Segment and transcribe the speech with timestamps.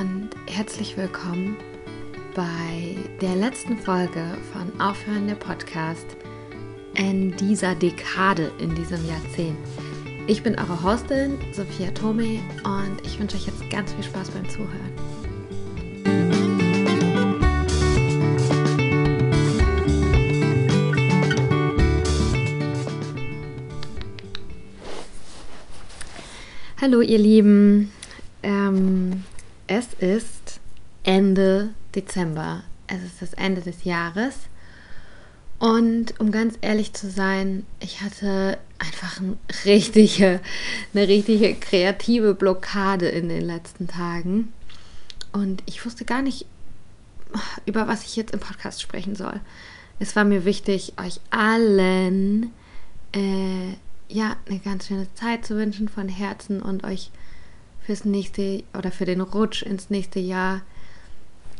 [0.00, 1.56] und herzlich willkommen
[2.36, 6.06] bei der letzten Folge von Aufhören der Podcast
[6.94, 9.58] in dieser Dekade, in diesem Jahrzehnt.
[10.28, 14.48] Ich bin eure Hostin, Sophia Tome, und ich wünsche euch jetzt ganz viel Spaß beim
[14.48, 14.92] Zuhören.
[26.80, 27.90] Hallo ihr Lieben,
[28.44, 29.24] ähm,
[29.70, 30.60] es ist
[31.04, 31.74] Ende
[32.18, 34.34] Dezember, es ist das Ende des Jahres.
[35.60, 40.40] Und um ganz ehrlich zu sein, ich hatte einfach eine richtige,
[40.92, 44.52] eine richtige kreative Blockade in den letzten Tagen.
[45.32, 46.46] Und ich wusste gar nicht,
[47.66, 49.40] über was ich jetzt im Podcast sprechen soll.
[50.00, 52.50] Es war mir wichtig, euch allen
[53.14, 53.74] äh,
[54.08, 57.12] ja, eine ganz schöne Zeit zu wünschen von Herzen und euch
[57.80, 60.62] fürs nächste oder für den Rutsch ins nächste Jahr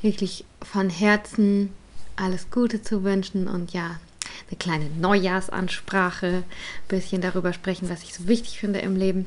[0.03, 1.73] wirklich von Herzen
[2.17, 3.99] alles Gute zu wünschen und ja,
[4.49, 6.45] eine kleine Neujahrsansprache, ein
[6.89, 9.27] bisschen darüber sprechen, was ich so wichtig finde im Leben.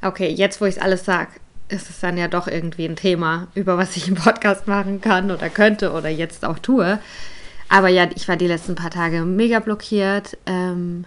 [0.00, 1.30] Okay, jetzt wo ich es alles sage,
[1.68, 5.30] ist es dann ja doch irgendwie ein Thema, über was ich im Podcast machen kann
[5.30, 6.98] oder könnte oder jetzt auch tue.
[7.68, 10.38] Aber ja, ich war die letzten paar Tage mega blockiert.
[10.46, 11.04] Ähm,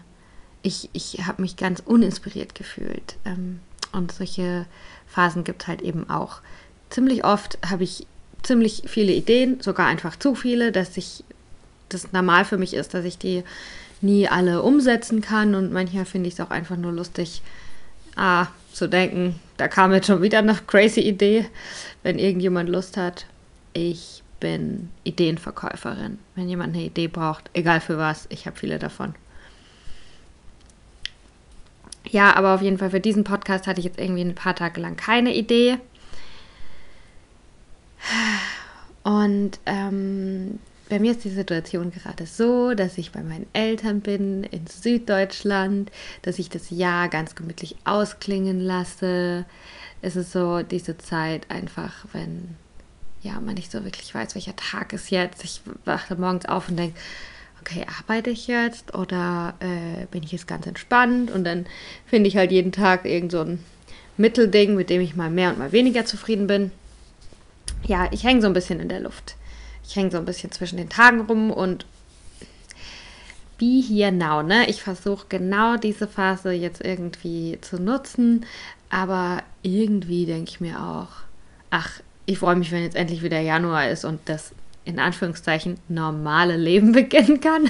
[0.62, 3.18] ich, ich habe mich ganz uninspiriert gefühlt.
[3.26, 3.60] Ähm,
[3.92, 4.66] und solche
[5.08, 6.42] Phasen gibt es halt eben auch.
[6.92, 8.06] Ziemlich oft habe ich
[8.44, 11.24] ziemlich viele Ideen, sogar einfach zu viele, dass ich
[11.90, 13.44] das normal für mich ist, dass ich die
[14.02, 15.56] nie alle umsetzen kann.
[15.56, 17.42] Und manchmal finde ich es auch einfach nur lustig,
[18.16, 21.46] ah, zu denken, da kam jetzt schon wieder eine crazy Idee,
[22.04, 23.26] wenn irgendjemand Lust hat.
[23.74, 26.20] Ich bin Ideenverkäuferin.
[26.36, 29.14] Wenn jemand eine Idee braucht, egal für was, ich habe viele davon.
[32.10, 34.82] Ja, aber auf jeden Fall für diesen Podcast hatte ich jetzt irgendwie ein paar Tage
[34.82, 35.78] lang keine Idee.
[39.04, 44.44] Und ähm, bei mir ist die Situation gerade so, dass ich bei meinen Eltern bin
[44.44, 45.90] in Süddeutschland,
[46.22, 49.46] dass ich das Jahr ganz gemütlich ausklingen lasse.
[50.02, 52.56] Es ist so diese Zeit einfach, wenn
[53.24, 55.44] ja man nicht so wirklich weiß, welcher Tag ist jetzt.
[55.44, 57.00] Ich wache morgens auf und denke,
[57.62, 61.32] okay, arbeite ich jetzt oder äh, bin ich jetzt ganz entspannt?
[61.32, 61.68] Und dann
[62.06, 63.64] finde ich halt jeden Tag irgend so ein
[64.18, 66.72] Mittelding, mit dem ich mal mehr und mal weniger zufrieden bin.
[67.84, 69.36] Ja, ich hänge so ein bisschen in der Luft.
[69.84, 71.86] Ich hänge so ein bisschen zwischen den Tagen rum und
[73.58, 74.68] wie hier now, ne?
[74.70, 78.46] Ich versuche genau diese Phase jetzt irgendwie zu nutzen,
[78.90, 81.10] aber irgendwie denke ich mir auch,
[81.70, 84.54] ach, ich freue mich, wenn jetzt endlich wieder Januar ist und das
[84.84, 87.70] in Anführungszeichen normale Leben beginnen kann.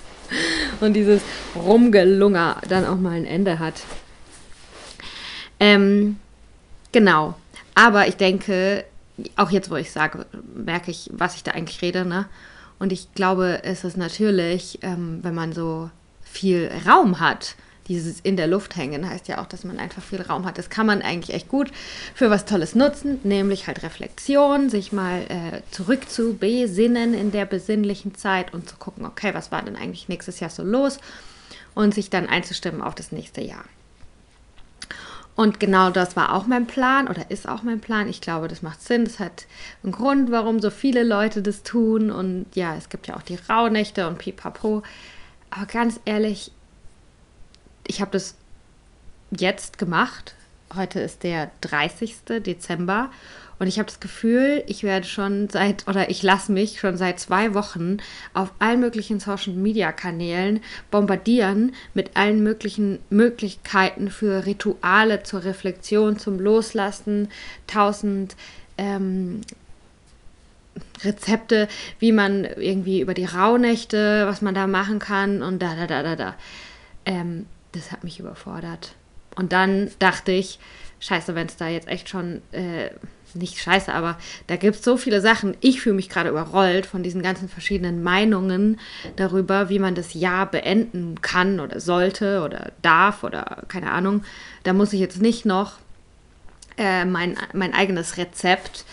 [0.80, 1.22] und dieses
[1.54, 3.82] Rumgelunger dann auch mal ein Ende hat.
[5.60, 6.18] Ähm,
[6.90, 7.34] genau.
[7.74, 8.84] Aber ich denke,
[9.36, 12.26] auch jetzt, wo ich sage, merke ich, was ich da eigentlich rede, ne?
[12.78, 15.90] Und ich glaube, es ist natürlich, ähm, wenn man so
[16.22, 17.54] viel Raum hat,
[17.88, 20.58] dieses in der Luft hängen heißt ja auch, dass man einfach viel Raum hat.
[20.58, 21.70] Das kann man eigentlich echt gut
[22.14, 27.44] für was Tolles nutzen, nämlich halt Reflexion, sich mal äh, zurück zu besinnen in der
[27.44, 30.98] besinnlichen Zeit und zu gucken, okay, was war denn eigentlich nächstes Jahr so los
[31.74, 33.64] und sich dann einzustimmen auf das nächste Jahr.
[35.42, 38.08] Und genau das war auch mein Plan oder ist auch mein Plan.
[38.08, 39.04] Ich glaube, das macht Sinn.
[39.04, 39.46] Das hat
[39.82, 42.12] einen Grund, warum so viele Leute das tun.
[42.12, 44.84] Und ja, es gibt ja auch die Rauhnächte und pipapo.
[45.50, 46.52] Aber ganz ehrlich,
[47.88, 48.36] ich habe das
[49.32, 50.36] jetzt gemacht.
[50.76, 52.18] Heute ist der 30.
[52.46, 53.10] Dezember
[53.62, 57.20] und ich habe das Gefühl, ich werde schon seit oder ich lasse mich schon seit
[57.20, 57.98] zwei Wochen
[58.34, 60.58] auf allen möglichen Social Media Kanälen
[60.90, 67.28] bombardieren mit allen möglichen Möglichkeiten für Rituale zur Reflexion, zum Loslassen,
[67.68, 68.34] tausend
[68.78, 69.42] ähm,
[71.04, 71.68] Rezepte,
[72.00, 76.02] wie man irgendwie über die Rauhnächte, was man da machen kann und da, da, da,
[76.02, 76.34] da, da.
[77.04, 78.96] Ähm, das hat mich überfordert.
[79.36, 80.58] Und dann dachte ich,
[80.98, 82.90] scheiße, wenn es da jetzt echt schon, äh,
[83.34, 85.56] nicht scheiße, aber da gibt es so viele Sachen.
[85.60, 88.78] Ich fühle mich gerade überrollt von diesen ganzen verschiedenen Meinungen
[89.16, 94.24] darüber, wie man das Jahr beenden kann oder sollte oder darf oder keine Ahnung.
[94.64, 95.78] Da muss ich jetzt nicht noch
[96.78, 98.84] äh, mein, mein eigenes Rezept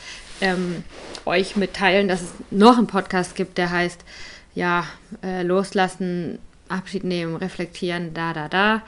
[0.42, 0.84] ähm,
[1.26, 4.02] euch mitteilen, dass es noch einen Podcast gibt, der heißt,
[4.56, 4.86] ja,
[5.24, 8.82] äh, loslassen, Abschied nehmen, reflektieren, da, da, da.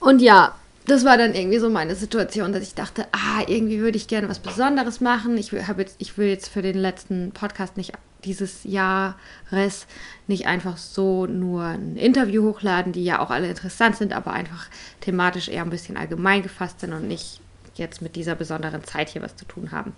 [0.00, 0.54] Und ja,
[0.86, 4.28] das war dann irgendwie so meine Situation, dass ich dachte, ah, irgendwie würde ich gerne
[4.28, 5.36] was Besonderes machen.
[5.36, 7.92] Ich will, jetzt, ich will jetzt für den letzten Podcast nicht
[8.24, 9.86] dieses Jahres
[10.28, 14.68] nicht einfach so nur ein Interview hochladen, die ja auch alle interessant sind, aber einfach
[15.00, 17.40] thematisch eher ein bisschen allgemein gefasst sind und nicht
[17.74, 19.92] jetzt mit dieser besonderen Zeit hier was zu tun haben.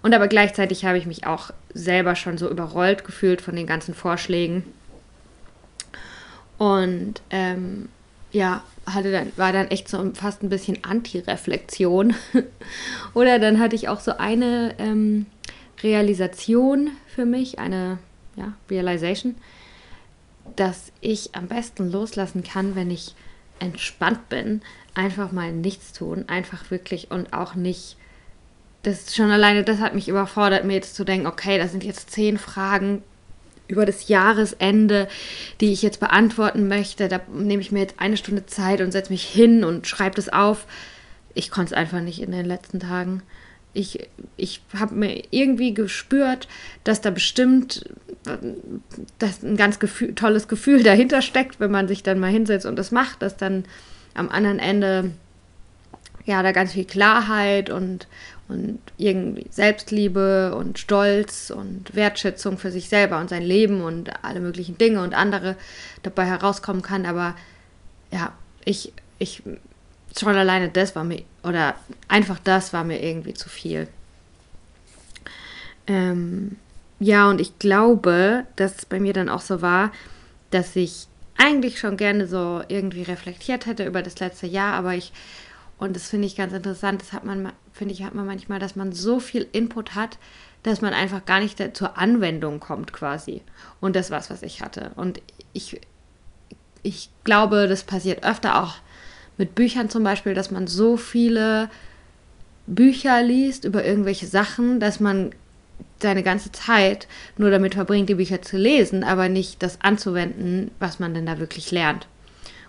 [0.00, 3.94] Und aber gleichzeitig habe ich mich auch selber schon so überrollt gefühlt von den ganzen
[3.94, 4.64] Vorschlägen.
[6.58, 7.88] Und ähm,
[8.30, 12.14] ja, hatte dann, war dann echt so fast ein bisschen Anti-Reflexion.
[13.14, 15.26] Oder dann hatte ich auch so eine ähm,
[15.82, 17.98] Realisation für mich, eine
[18.36, 19.36] ja, Realization,
[20.56, 23.14] dass ich am besten loslassen kann, wenn ich
[23.58, 24.62] entspannt bin,
[24.94, 27.96] einfach mal nichts tun, einfach wirklich und auch nicht.
[28.82, 32.10] Das schon alleine, das hat mich überfordert, mir jetzt zu denken, okay, das sind jetzt
[32.10, 33.02] zehn Fragen
[33.68, 35.08] über das Jahresende,
[35.60, 37.08] die ich jetzt beantworten möchte.
[37.08, 40.28] Da nehme ich mir jetzt eine Stunde Zeit und setze mich hin und schreibe das
[40.28, 40.66] auf.
[41.34, 43.22] Ich konnte es einfach nicht in den letzten Tagen.
[43.72, 46.46] Ich, ich habe mir irgendwie gespürt,
[46.84, 47.84] dass da bestimmt
[49.18, 52.76] dass ein ganz Gefühl, tolles Gefühl dahinter steckt, wenn man sich dann mal hinsetzt und
[52.76, 53.64] das macht, dass dann
[54.14, 55.10] am anderen Ende
[56.24, 58.08] ja da ganz viel Klarheit und,
[58.48, 64.40] und irgendwie Selbstliebe und Stolz und Wertschätzung für sich selber und sein Leben und alle
[64.40, 65.56] möglichen Dinge und andere
[66.02, 67.06] dabei herauskommen kann.
[67.06, 67.34] Aber
[68.10, 68.32] ja,
[68.64, 69.42] ich, ich,
[70.16, 71.74] schon alleine das war mir, oder
[72.08, 73.88] einfach das war mir irgendwie zu viel.
[75.86, 76.56] Ähm,
[77.00, 79.92] ja, und ich glaube, dass es bei mir dann auch so war,
[80.50, 81.06] dass ich
[81.36, 85.12] eigentlich schon gerne so irgendwie reflektiert hätte über das letzte Jahr, aber ich,
[85.78, 88.76] und das finde ich ganz interessant, das hat man, finde ich, hat man manchmal, dass
[88.76, 90.16] man so viel Input hat,
[90.62, 93.42] dass man einfach gar nicht zur Anwendung kommt quasi.
[93.80, 94.92] Und das war's, was ich hatte.
[94.96, 95.20] Und
[95.52, 95.80] ich,
[96.82, 98.76] ich glaube, das passiert öfter auch
[99.36, 101.68] mit Büchern zum Beispiel, dass man so viele
[102.66, 105.32] Bücher liest über irgendwelche Sachen, dass man
[106.00, 111.00] seine ganze Zeit nur damit verbringt, die Bücher zu lesen, aber nicht das anzuwenden, was
[111.00, 112.06] man denn da wirklich lernt.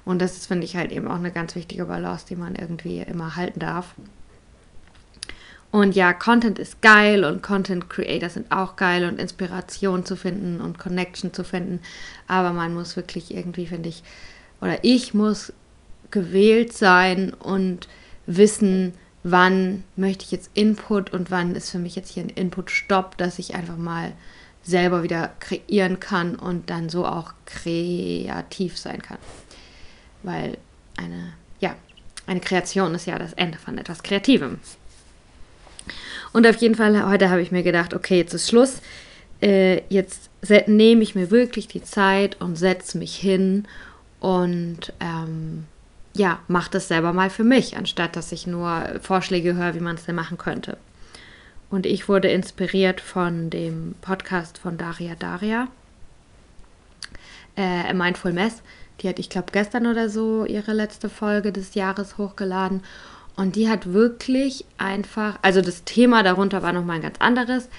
[0.04, 3.00] Und das ist, finde ich, halt eben auch eine ganz wichtige Balance, die man irgendwie
[3.00, 3.96] immer halten darf.
[5.72, 10.62] Und ja, Content ist geil und Content Creator sind auch geil und Inspiration zu finden
[10.62, 11.82] und Connection zu finden.
[12.28, 14.04] Aber man muss wirklich irgendwie, finde ich,
[14.62, 15.52] oder ich muss
[16.12, 17.90] gewählt sein und
[18.26, 23.18] wissen, wann möchte ich jetzt Input und wann ist für mich jetzt hier ein Input-Stopp,
[23.18, 24.14] dass ich einfach mal
[24.64, 29.18] selber wieder kreieren kann und dann so auch kreativ sein kann.
[30.24, 30.58] Weil
[30.98, 31.76] eine, ja,
[32.28, 34.60] eine Kreation ist ja das Ende von etwas Kreativem.
[36.36, 38.82] Und auf jeden Fall, heute habe ich mir gedacht, okay, jetzt ist Schluss.
[39.42, 40.30] Äh, jetzt
[40.68, 43.66] nehme ich mir wirklich die Zeit und setze mich hin
[44.20, 45.64] und ähm,
[46.14, 49.96] ja, mach das selber mal für mich, anstatt dass ich nur Vorschläge höre, wie man
[49.96, 50.76] es denn machen könnte.
[51.70, 55.70] Und ich wurde inspiriert von dem Podcast von Daria Daria,
[57.56, 58.62] äh, Mindful Mess.
[59.00, 62.82] Die hat, ich glaube, gestern oder so ihre letzte Folge des Jahres hochgeladen.
[63.36, 67.70] Und die hat wirklich einfach, also das Thema darunter war nochmal ein ganz anderes,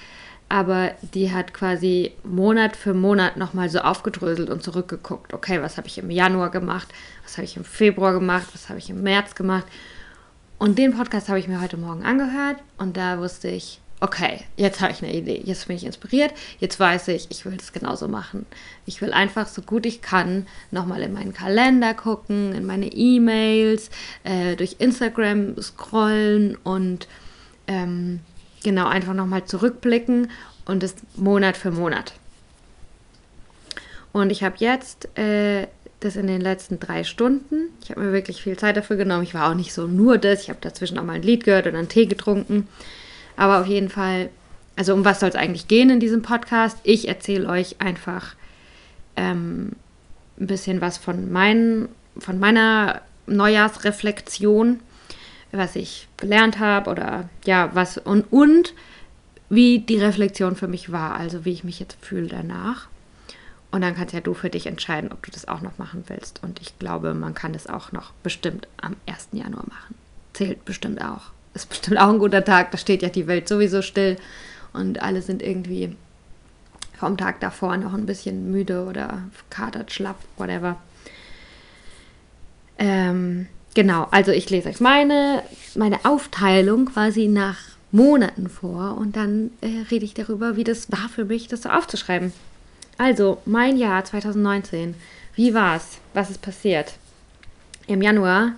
[0.49, 5.33] aber die hat quasi Monat für Monat nochmal so aufgedröselt und zurückgeguckt.
[5.33, 6.87] Okay, was habe ich im Januar gemacht?
[7.23, 8.47] Was habe ich im Februar gemacht?
[8.53, 9.65] Was habe ich im März gemacht?
[10.57, 14.79] Und den Podcast habe ich mir heute Morgen angehört und da wusste ich, okay, jetzt
[14.81, 18.07] habe ich eine Idee, jetzt bin ich inspiriert, jetzt weiß ich, ich will das genauso
[18.07, 18.45] machen.
[18.85, 23.89] Ich will einfach so gut ich kann nochmal in meinen Kalender gucken, in meine E-Mails,
[24.23, 27.07] äh, durch Instagram scrollen und
[27.67, 28.19] ähm,
[28.63, 30.29] genau einfach nochmal zurückblicken
[30.65, 32.13] und das Monat für Monat.
[34.13, 35.67] Und ich habe jetzt äh,
[35.99, 37.69] das in den letzten drei Stunden.
[37.83, 39.23] Ich habe mir wirklich viel Zeit dafür genommen.
[39.23, 40.43] Ich war auch nicht so nur das.
[40.43, 42.67] Ich habe dazwischen auch mal ein Lied gehört und einen Tee getrunken.
[43.37, 44.29] Aber auf jeden Fall,
[44.75, 46.77] also um was soll es eigentlich gehen in diesem Podcast?
[46.83, 48.35] Ich erzähle euch einfach
[49.15, 49.71] ähm,
[50.39, 51.87] ein bisschen was von, mein,
[52.19, 54.81] von meiner Neujahrsreflexion
[55.51, 58.73] was ich gelernt habe oder ja, was und, und
[59.49, 62.87] wie die Reflexion für mich war, also wie ich mich jetzt fühle danach.
[63.71, 66.41] Und dann kannst ja du für dich entscheiden, ob du das auch noch machen willst.
[66.41, 69.29] Und ich glaube, man kann das auch noch bestimmt am 1.
[69.33, 69.95] Januar machen.
[70.33, 71.31] Zählt bestimmt auch.
[71.63, 72.71] Ist bestimmt auch ein guter Tag.
[72.71, 74.17] Da steht ja die Welt sowieso still
[74.73, 75.95] und alle sind irgendwie
[76.97, 80.77] vom Tag davor noch ein bisschen müde oder katert, schlapp, whatever.
[82.79, 83.47] Ähm,
[83.77, 85.43] Genau, also ich lese euch meine,
[85.75, 87.59] meine Aufteilung quasi nach
[87.91, 91.69] Monaten vor und dann äh, rede ich darüber, wie das war für mich, das so
[91.69, 92.33] aufzuschreiben.
[92.97, 94.95] Also, mein Jahr 2019.
[95.35, 95.99] Wie war's?
[96.15, 96.93] Was ist passiert?
[97.85, 98.53] Im Januar,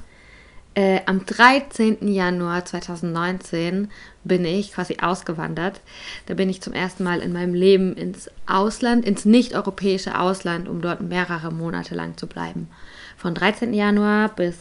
[0.79, 2.07] äh, am 13.
[2.07, 3.89] Januar 2019
[4.23, 5.81] bin ich quasi ausgewandert.
[6.27, 10.81] Da bin ich zum ersten Mal in meinem Leben ins Ausland, ins nicht-europäische Ausland, um
[10.81, 12.69] dort mehrere Monate lang zu bleiben.
[13.17, 13.73] Von 13.
[13.73, 14.55] Januar bis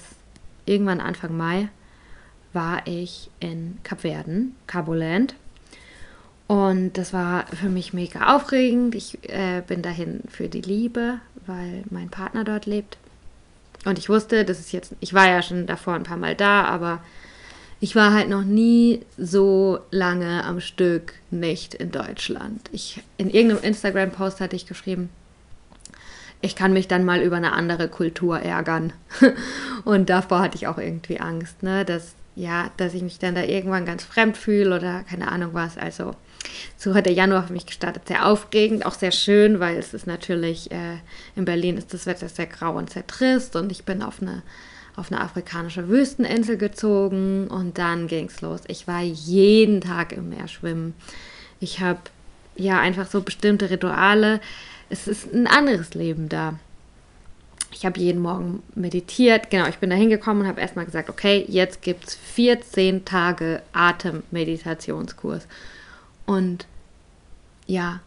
[0.66, 1.68] irgendwann Anfang Mai
[2.52, 5.36] war ich in Kapverden, Caboland.
[6.48, 8.96] Und das war für mich mega aufregend.
[8.96, 12.98] Ich äh, bin dahin für die Liebe, weil mein Partner dort lebt.
[13.84, 16.64] Und ich wusste, das ist jetzt, ich war ja schon davor ein paar Mal da,
[16.64, 17.00] aber
[17.80, 22.68] ich war halt noch nie so lange am Stück nicht in Deutschland.
[22.72, 25.10] Ich, in irgendeinem Instagram-Post hatte ich geschrieben,
[26.40, 28.92] ich kann mich dann mal über eine andere Kultur ärgern.
[29.84, 31.84] Und davor hatte ich auch irgendwie Angst, ne?
[31.84, 35.78] dass, ja, dass ich mich dann da irgendwann ganz fremd fühle oder keine Ahnung was.
[35.78, 36.14] Also
[36.76, 38.08] so hat der Januar für mich gestartet.
[38.08, 40.98] Sehr aufregend, auch sehr schön, weil es ist natürlich, äh,
[41.36, 44.42] in Berlin ist das Wetter sehr grau und sehr trist und ich bin auf eine,
[44.96, 48.60] auf eine afrikanische Wüsteninsel gezogen und dann ging es los.
[48.68, 50.94] Ich war jeden Tag im Meer schwimmen.
[51.60, 52.00] Ich habe
[52.56, 54.40] ja einfach so bestimmte Rituale.
[54.88, 56.58] Es ist ein anderes Leben da.
[57.70, 59.50] Ich habe jeden Morgen meditiert.
[59.50, 63.62] Genau, ich bin da hingekommen und habe erstmal gesagt, okay, jetzt gibt es 14 Tage
[63.72, 65.46] Atemmeditationskurs.
[66.28, 66.66] Und
[67.66, 68.00] ja,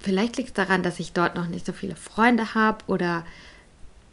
[0.00, 3.24] vielleicht liegt es daran, dass ich dort noch nicht so viele Freunde habe oder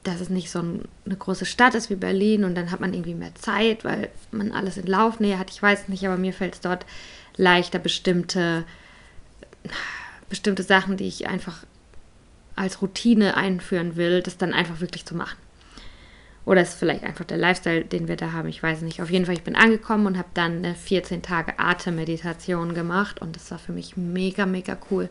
[0.04, 2.94] dass es nicht so ein, eine große Stadt ist wie Berlin und dann hat man
[2.94, 5.50] irgendwie mehr Zeit, weil man alles in Laufnähe hat.
[5.50, 6.86] Ich weiß nicht, aber mir fällt es dort
[7.38, 8.66] leichter, bestimmte,
[10.30, 11.66] bestimmte Sachen, die ich einfach
[12.56, 15.38] als Routine einführen will, das dann einfach wirklich zu machen.
[16.46, 18.48] Oder ist vielleicht einfach der Lifestyle, den wir da haben.
[18.48, 19.02] Ich weiß nicht.
[19.02, 23.36] Auf jeden Fall, ich bin angekommen und habe dann eine 14 Tage Atemmeditation gemacht und
[23.36, 25.10] das war für mich mega, mega cool.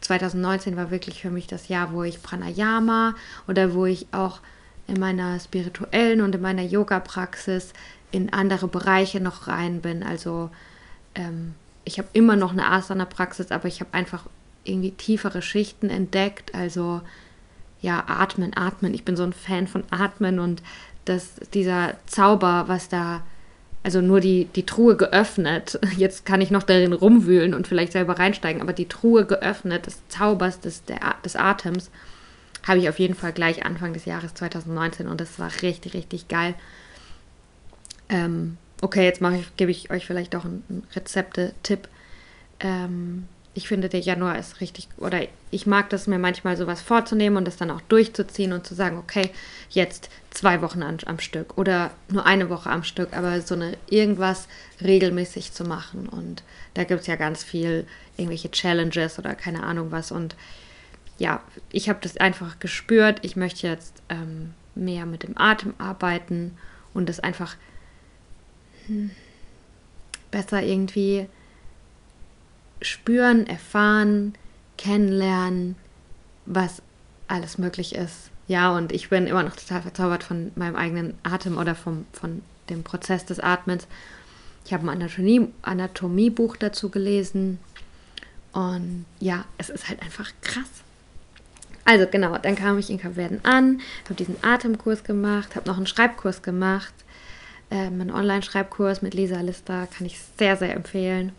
[0.00, 3.14] 2019 war wirklich für mich das Jahr, wo ich Pranayama
[3.46, 4.40] oder wo ich auch
[4.88, 7.72] in meiner spirituellen und in meiner Yoga-Praxis
[8.10, 10.02] in andere Bereiche noch rein bin.
[10.02, 10.50] Also
[11.14, 14.24] ähm, ich habe immer noch eine Asana-Praxis, aber ich habe einfach
[14.64, 16.54] irgendwie tiefere Schichten entdeckt.
[16.54, 17.02] Also
[17.82, 18.94] ja, atmen, atmen.
[18.94, 20.62] Ich bin so ein Fan von Atmen und
[21.04, 23.22] dass dieser Zauber, was da,
[23.82, 28.18] also nur die, die Truhe geöffnet, jetzt kann ich noch darin rumwühlen und vielleicht selber
[28.18, 31.90] reinsteigen, aber die Truhe geöffnet des Zaubers, des, der, des Atems,
[32.66, 36.28] habe ich auf jeden Fall gleich Anfang des Jahres 2019 und das war richtig, richtig
[36.28, 36.54] geil.
[38.08, 41.88] Ähm, okay, jetzt ich, gebe ich euch vielleicht auch einen Rezepte-Tipp.
[42.60, 47.36] Ähm, ich finde, der Januar ist richtig, oder ich mag das mir manchmal sowas vorzunehmen
[47.36, 49.30] und das dann auch durchzuziehen und zu sagen, okay,
[49.68, 53.76] jetzt zwei Wochen am, am Stück oder nur eine Woche am Stück, aber so eine
[53.90, 54.48] irgendwas
[54.80, 56.08] regelmäßig zu machen.
[56.08, 56.42] Und
[56.72, 60.12] da gibt es ja ganz viel, irgendwelche Challenges oder keine Ahnung was.
[60.12, 60.34] Und
[61.18, 63.18] ja, ich habe das einfach gespürt.
[63.20, 66.56] Ich möchte jetzt ähm, mehr mit dem Atem arbeiten
[66.94, 67.56] und das einfach
[68.86, 69.10] hm,
[70.30, 71.26] besser irgendwie
[72.82, 74.34] spüren, erfahren,
[74.76, 75.76] kennenlernen,
[76.46, 76.82] was
[77.28, 78.30] alles möglich ist.
[78.48, 82.42] Ja, und ich bin immer noch total verzaubert von meinem eigenen Atem oder vom, von
[82.68, 83.86] dem Prozess des Atmens.
[84.64, 87.58] Ich habe ein Anatomie, Anatomiebuch dazu gelesen.
[88.52, 90.68] Und ja, es ist halt einfach krass.
[91.84, 95.86] Also genau, dann kam ich in Kapverden an, habe diesen Atemkurs gemacht, habe noch einen
[95.86, 96.94] Schreibkurs gemacht,
[97.72, 101.32] ähm, einen Online-Schreibkurs mit Lisa Lister, kann ich sehr, sehr empfehlen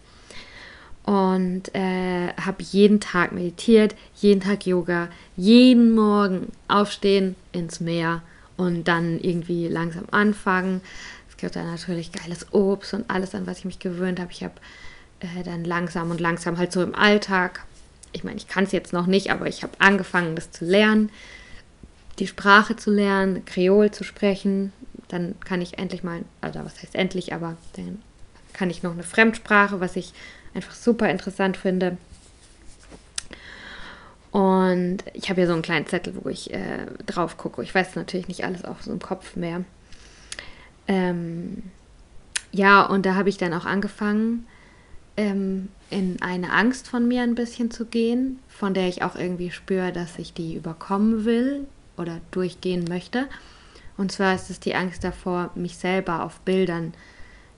[1.04, 8.22] und äh, habe jeden Tag meditiert, jeden Tag Yoga, jeden Morgen aufstehen ins Meer
[8.56, 10.82] und dann irgendwie langsam anfangen.
[11.30, 14.32] Es gibt dann natürlich geiles Obst und alles, an was ich mich gewöhnt habe.
[14.32, 14.54] Ich habe
[15.20, 17.66] äh, dann langsam und langsam halt so im Alltag,
[18.14, 21.10] ich meine, ich kann es jetzt noch nicht, aber ich habe angefangen, das zu lernen,
[22.20, 24.72] die Sprache zu lernen, Kreol zu sprechen.
[25.10, 28.02] Dann kann ich endlich mal, also was heißt endlich, aber dann
[28.54, 30.14] kann ich noch eine Fremdsprache, was ich
[30.54, 31.98] einfach super interessant finde.
[34.32, 37.62] Und ich habe hier so einen kleinen Zettel, wo ich äh, drauf gucke.
[37.62, 39.64] Ich weiß natürlich nicht alles auf so einem Kopf mehr.
[40.88, 41.64] Ähm,
[42.52, 44.48] ja, und da habe ich dann auch angefangen,
[45.18, 49.52] ähm, in eine Angst von mir ein bisschen zu gehen, von der ich auch irgendwie
[49.52, 51.68] spüre, dass ich die überkommen will
[51.98, 53.28] oder durchgehen möchte.
[53.98, 57.13] Und zwar ist es die Angst davor, mich selber auf Bildern zu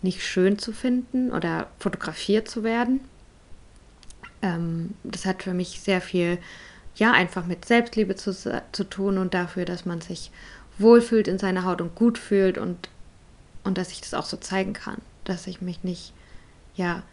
[0.05, 3.01] nicht schön zu finden oder fotografiert zu werden.
[4.41, 6.38] Ähm, das hat für mich sehr viel,
[6.95, 10.31] ja, einfach mit Selbstliebe zu, zu tun und dafür, dass man sich
[10.77, 12.89] wohlfühlt in seiner Haut und gut fühlt und,
[13.63, 16.13] und dass ich das auch so zeigen kann, dass ich mich nicht,
[16.75, 17.03] ja,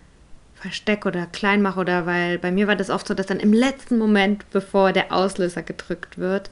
[0.55, 3.53] verstecke oder klein mache oder weil bei mir war das oft so, dass dann im
[3.53, 6.51] letzten Moment, bevor der Auslöser gedrückt wird,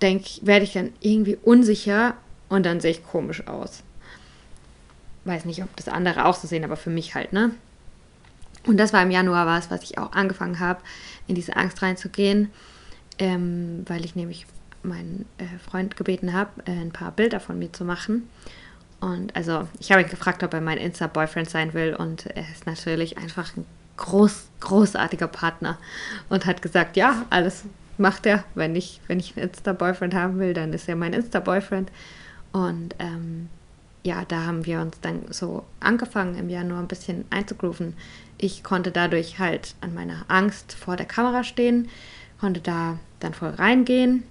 [0.00, 2.14] denke werde ich dann irgendwie unsicher
[2.48, 3.82] und dann sehe ich komisch aus
[5.24, 7.52] weiß nicht, ob das andere auch so sehen, aber für mich halt, ne?
[8.66, 10.80] Und das war im Januar was, was ich auch angefangen habe,
[11.26, 12.50] in diese Angst reinzugehen,
[13.18, 14.46] ähm, weil ich nämlich
[14.84, 18.28] meinen äh, Freund gebeten habe, äh, ein paar Bilder von mir zu machen.
[19.00, 21.94] Und also, ich habe ihn gefragt, ob er mein Insta-Boyfriend sein will.
[21.94, 25.78] Und er ist natürlich einfach ein groß, großartiger Partner
[26.28, 27.64] und hat gesagt, ja, alles
[27.98, 28.44] macht er.
[28.54, 31.90] Wenn ich, wenn ich einen Insta-Boyfriend haben will, dann ist er mein Insta-Boyfriend.
[32.52, 33.48] Und ähm,
[34.02, 37.94] ja, da haben wir uns dann so angefangen, im Januar ein bisschen einzugrooven.
[38.38, 41.88] Ich konnte dadurch halt an meiner Angst vor der Kamera stehen,
[42.40, 44.24] konnte da dann voll reingehen.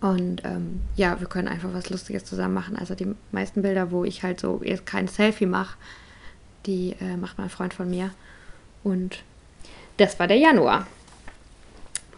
[0.00, 2.76] Und ähm, ja, wir können einfach was Lustiges zusammen machen.
[2.76, 5.76] Also die meisten Bilder, wo ich halt so jetzt kein Selfie mache,
[6.66, 8.10] die äh, macht mein Freund von mir.
[8.84, 9.24] Und
[9.96, 10.86] das war der Januar.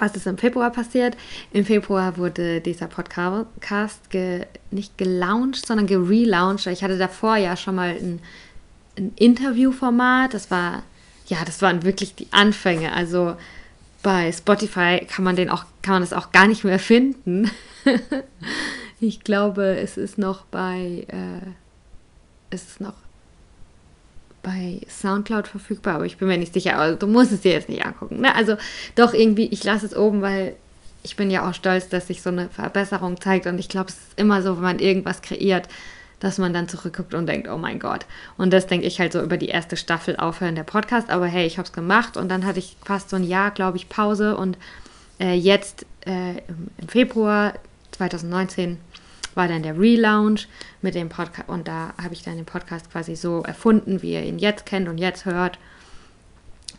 [0.01, 1.15] Was ist im Februar passiert?
[1.53, 6.67] Im Februar wurde dieser Podcast ge nicht gelauncht, sondern gerelauncht.
[6.69, 8.21] Ich hatte davor ja schon mal ein,
[8.97, 10.33] ein Interviewformat.
[10.33, 10.85] Das war,
[11.27, 12.93] ja, das waren wirklich die Anfänge.
[12.95, 13.37] Also
[14.03, 17.51] bei Spotify kann man den auch, kann man das auch gar nicht mehr finden.
[19.01, 21.47] ich glaube, es ist noch bei, äh,
[22.49, 22.95] es ist noch
[24.43, 26.79] bei Soundcloud verfügbar, aber ich bin mir nicht sicher.
[26.79, 28.21] Also du musst es dir jetzt nicht angucken.
[28.21, 28.35] Ne?
[28.35, 28.57] Also
[28.95, 30.55] doch irgendwie, ich lasse es oben, weil
[31.03, 33.47] ich bin ja auch stolz, dass sich so eine Verbesserung zeigt.
[33.47, 35.69] Und ich glaube, es ist immer so, wenn man irgendwas kreiert,
[36.21, 38.05] dass man dann zurückguckt und denkt, oh mein Gott.
[38.37, 41.09] Und das denke ich halt so über die erste Staffel aufhören der Podcast.
[41.09, 43.79] Aber hey, ich habe es gemacht und dann hatte ich fast so ein Jahr, glaube
[43.79, 44.37] ich, Pause.
[44.37, 44.59] Und
[45.19, 46.37] äh, jetzt äh,
[46.79, 47.55] im Februar
[47.93, 48.79] 2019
[49.35, 50.49] war dann der Relaunch
[50.83, 54.23] mit dem Podcast und da habe ich dann den Podcast quasi so erfunden, wie ihr
[54.23, 55.59] ihn jetzt kennt und jetzt hört.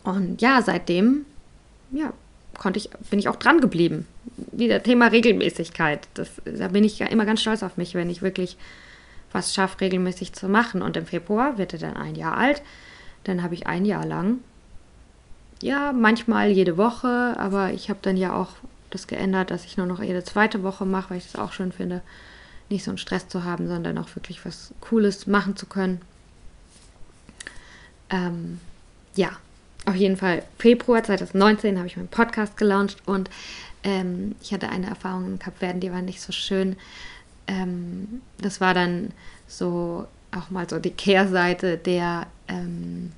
[0.03, 1.25] Und ja, seitdem,
[1.91, 2.13] ja,
[2.57, 4.07] konnte ich, bin ich auch dran geblieben.
[4.51, 6.07] Wieder Thema Regelmäßigkeit.
[6.13, 8.57] Das, da bin ich ja immer ganz stolz auf mich, wenn ich wirklich
[9.31, 10.81] was schaffe, regelmäßig zu machen.
[10.81, 12.61] Und im Februar wird er dann ein Jahr alt.
[13.23, 14.39] Dann habe ich ein Jahr lang,
[15.61, 18.49] ja, manchmal jede Woche, aber ich habe dann ja auch
[18.89, 21.71] das geändert, dass ich nur noch jede zweite Woche mache, weil ich das auch schön
[21.71, 22.01] finde
[22.71, 26.01] nicht so einen Stress zu haben, sondern auch wirklich was Cooles machen zu können.
[28.09, 28.59] Ähm,
[29.15, 29.31] ja,
[29.85, 33.29] auf jeden Fall Februar 2019 habe ich meinen Podcast gelauncht und
[33.83, 36.75] ähm, ich hatte eine Erfahrung in Kapverden, die war nicht so schön.
[37.47, 39.11] Ähm, das war dann
[39.47, 43.11] so auch mal so die Kehrseite der ähm,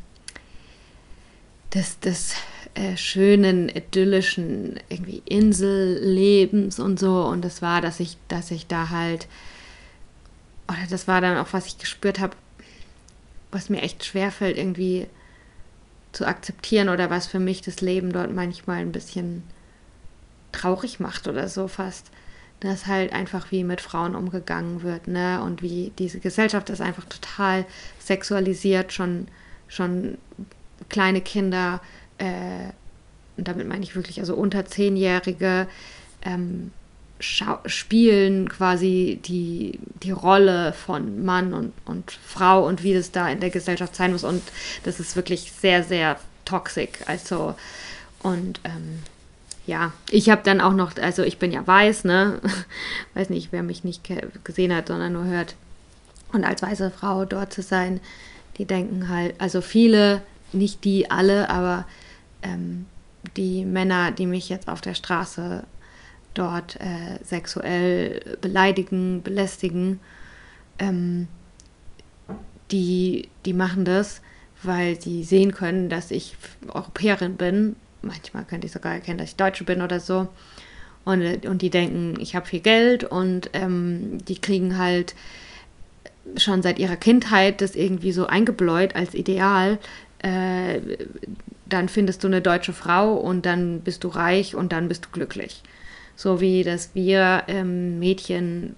[1.73, 2.33] des, des
[2.75, 7.23] äh, schönen, idyllischen irgendwie Insellebens und so.
[7.23, 9.27] Und das war, dass ich, dass ich da halt,
[10.67, 12.35] oder das war dann auch, was ich gespürt habe,
[13.51, 15.07] was mir echt schwerfällt, irgendwie
[16.11, 19.43] zu akzeptieren oder was für mich das Leben dort manchmal ein bisschen
[20.51, 22.07] traurig macht oder so fast.
[22.59, 25.43] Dass halt einfach wie mit Frauen umgegangen wird, ne?
[25.43, 27.65] Und wie diese Gesellschaft ist einfach total
[27.99, 29.27] sexualisiert, schon,
[29.67, 30.17] schon
[30.89, 31.81] kleine Kinder
[32.17, 32.71] äh,
[33.37, 35.67] und damit meine ich wirklich also unter Zehnjährige,
[36.23, 36.71] ähm,
[37.19, 43.39] spielen quasi die, die Rolle von Mann und, und Frau und wie das da in
[43.39, 44.25] der Gesellschaft sein muss.
[44.25, 44.41] Und
[44.83, 46.89] das ist wirklich sehr, sehr toxisch.
[47.05, 47.55] Also,
[48.21, 48.99] und ähm,
[49.65, 52.41] ja, ich habe dann auch noch, also ich bin ja weiß, ne?
[53.13, 54.03] Weiß nicht, wer mich nicht
[54.43, 55.55] gesehen hat, sondern nur hört.
[56.33, 58.01] Und als weiße Frau dort zu sein,
[58.57, 60.21] die denken halt, also viele,
[60.53, 61.85] nicht die alle, aber
[62.41, 62.85] ähm,
[63.37, 65.63] die Männer, die mich jetzt auf der Straße
[66.33, 69.99] dort äh, sexuell beleidigen, belästigen,
[70.79, 71.27] ähm,
[72.71, 74.21] die, die machen das,
[74.63, 76.35] weil sie sehen können, dass ich
[76.67, 77.75] Europäerin bin.
[78.01, 80.27] Manchmal könnte ich sogar erkennen, dass ich Deutsche bin oder so.
[81.05, 85.15] Und, und die denken, ich habe viel Geld und ähm, die kriegen halt
[86.37, 89.79] schon seit ihrer Kindheit das irgendwie so eingebläut als Ideal,
[90.23, 90.79] äh,
[91.67, 95.09] dann findest du eine deutsche Frau und dann bist du reich und dann bist du
[95.11, 95.61] glücklich.
[96.15, 98.75] So wie dass wir ähm, Mädchen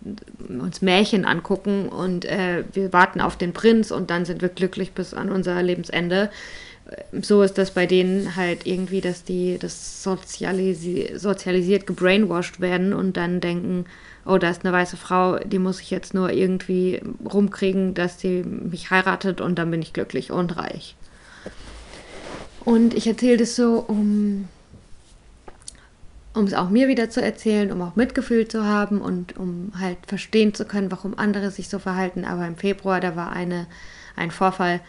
[0.48, 4.94] uns Märchen angucken und äh, wir warten auf den Prinz und dann sind wir glücklich
[4.94, 6.30] bis an unser Lebensende.
[7.22, 13.18] So ist das bei denen halt irgendwie, dass die das sozialisi sozialisiert gebrainwashed werden und
[13.18, 13.86] dann denken,
[14.26, 18.44] oh, da ist eine weiße Frau, die muss ich jetzt nur irgendwie rumkriegen, dass sie
[18.44, 20.96] mich heiratet und dann bin ich glücklich und reich.
[22.66, 24.48] Und ich erzähle das so, um,
[26.34, 30.54] es auch mir wieder zu erzählen, um auch Mitgefühl zu haben und um halt verstehen
[30.56, 32.26] zu können, warum andere sich so verhalten.
[32.26, 33.68] Aber im Februar, da war eine,
[34.16, 34.82] ein Vorfall,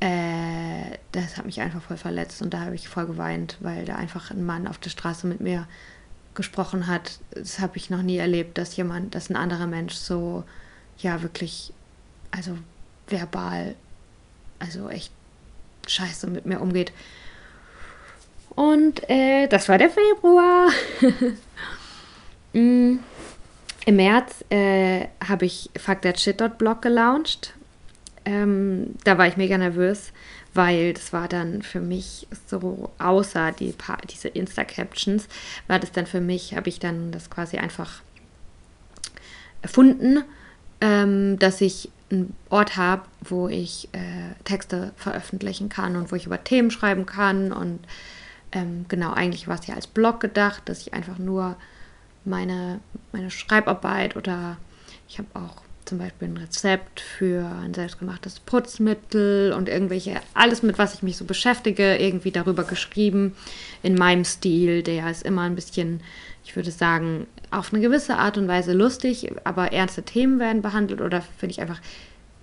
[0.00, 3.96] äh, das hat mich einfach voll verletzt und da habe ich voll geweint, weil da
[3.96, 5.68] einfach ein Mann auf der Straße mit mir
[6.34, 7.18] gesprochen hat.
[7.34, 10.44] Das habe ich noch nie erlebt, dass jemand, dass ein anderer Mensch so,
[10.96, 11.74] ja, wirklich,
[12.30, 12.56] also
[13.06, 13.74] verbal,
[14.58, 15.12] also echt
[15.86, 16.92] scheiße mit mir umgeht.
[18.50, 20.68] Und äh, das war der Februar.
[22.52, 22.98] mm.
[23.84, 27.54] Im März äh, habe ich Fuck That Shit Blog gelauncht.
[28.24, 30.12] Ähm, da war ich mega nervös,
[30.54, 35.26] weil das war dann für mich so, außer die paar, diese Insta-Captions,
[35.66, 38.02] war das dann für mich, habe ich dann das quasi einfach
[39.62, 40.22] erfunden,
[40.82, 46.26] ähm, dass ich einen Ort habe, wo ich äh, Texte veröffentlichen kann und wo ich
[46.26, 47.52] über Themen schreiben kann.
[47.52, 47.78] Und
[48.50, 51.56] ähm, genau, eigentlich war es ja als Blog gedacht, dass ich einfach nur
[52.24, 52.80] meine,
[53.12, 54.58] meine Schreibarbeit oder
[55.08, 60.78] ich habe auch zum Beispiel ein Rezept für ein selbstgemachtes Putzmittel und irgendwelche, alles mit
[60.78, 63.34] was ich mich so beschäftige, irgendwie darüber geschrieben
[63.82, 64.82] in meinem Stil.
[64.82, 66.00] Der ist immer ein bisschen,
[66.44, 71.00] ich würde sagen, auf eine gewisse Art und Weise lustig, aber ernste Themen werden behandelt
[71.00, 71.80] oder finde ich einfach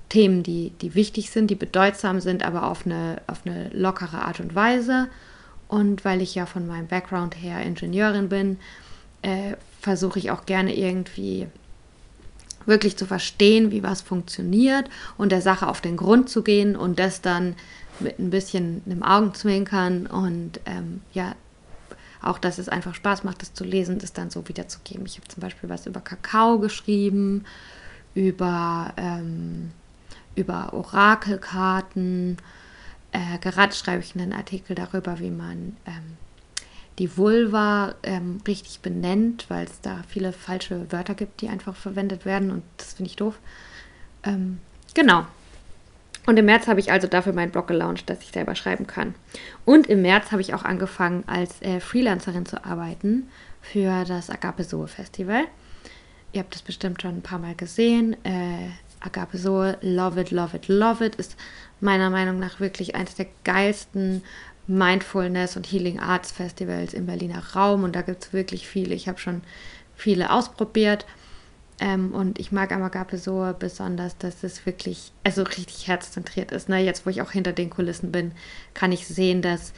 [0.09, 4.39] Themen, die, die wichtig sind, die bedeutsam sind, aber auf eine, auf eine lockere Art
[4.39, 5.07] und Weise.
[5.67, 8.57] Und weil ich ja von meinem Background her Ingenieurin bin,
[9.21, 11.47] äh, versuche ich auch gerne irgendwie
[12.65, 16.99] wirklich zu verstehen, wie was funktioniert und der Sache auf den Grund zu gehen und
[16.99, 17.55] das dann
[17.99, 21.35] mit ein bisschen einem Augenzwinkern und ähm, ja,
[22.21, 25.05] auch, dass es einfach Spaß macht, das zu lesen, das dann so wiederzugeben.
[25.05, 27.45] Ich habe zum Beispiel was über Kakao geschrieben,
[28.13, 29.71] über, ähm,
[30.35, 32.37] über Orakelkarten.
[33.11, 36.17] Äh, gerade schreibe ich einen Artikel darüber, wie man ähm,
[36.99, 42.25] die Vulva ähm, richtig benennt, weil es da viele falsche Wörter gibt, die einfach verwendet
[42.25, 43.39] werden und das finde ich doof.
[44.23, 44.59] Ähm,
[44.93, 45.25] genau.
[46.29, 49.15] Und im März habe ich also dafür meinen Blog gelauncht, dass ich selber schreiben kann.
[49.65, 53.27] Und im März habe ich auch angefangen, als äh, Freelancerin zu arbeiten
[53.61, 55.45] für das Agape Soe Festival.
[56.31, 58.15] Ihr habt das bestimmt schon ein paar Mal gesehen.
[58.23, 61.35] Äh, Agape Soe, Love It, Love It, Love It ist
[61.81, 64.21] meiner Meinung nach wirklich eines der geilsten
[64.67, 68.93] Mindfulness und Healing Arts Festivals im Berliner Raum und da gibt es wirklich viele.
[68.93, 69.41] Ich habe schon
[69.95, 71.07] viele ausprobiert
[71.79, 76.69] ähm, und ich mag Amagape so besonders, dass es wirklich, also richtig herzzentriert ist.
[76.69, 76.79] Ne?
[76.79, 78.33] Jetzt, wo ich auch hinter den Kulissen bin,
[78.73, 79.73] kann ich sehen, dass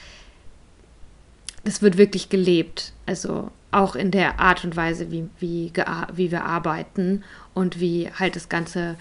[1.64, 2.94] das wird wirklich gelebt.
[3.06, 5.72] Also auch in der Art und Weise, wie, wie,
[6.14, 8.98] wie wir arbeiten und wie halt das Ganze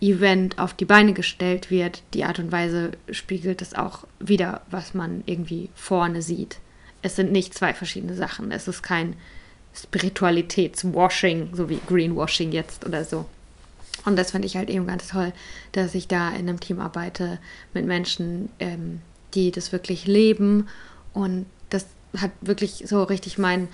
[0.00, 4.94] Event auf die Beine gestellt wird, die Art und Weise spiegelt es auch wieder, was
[4.94, 6.58] man irgendwie vorne sieht.
[7.02, 8.52] Es sind nicht zwei verschiedene Sachen.
[8.52, 9.14] Es ist kein
[9.74, 13.26] Spiritualitätswashing, so wie Greenwashing jetzt oder so.
[14.04, 15.32] Und das finde ich halt eben ganz toll,
[15.72, 17.38] dass ich da in einem Team arbeite
[17.72, 19.00] mit Menschen, ähm,
[19.34, 20.68] die das wirklich leben.
[21.12, 21.86] Und das
[22.18, 23.68] hat wirklich so richtig mein,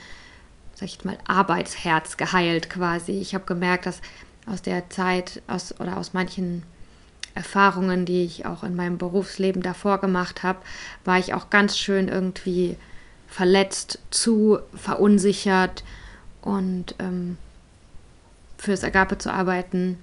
[0.75, 3.13] sag ich mal, Arbeitsherz geheilt quasi.
[3.13, 4.01] Ich habe gemerkt, dass
[4.47, 6.63] aus der Zeit aus, oder aus manchen
[7.35, 10.59] Erfahrungen, die ich auch in meinem Berufsleben davor gemacht habe,
[11.05, 12.77] war ich auch ganz schön irgendwie
[13.29, 15.85] verletzt, zu verunsichert
[16.43, 17.37] und ähm,
[18.57, 19.99] fürs Agape zu arbeiten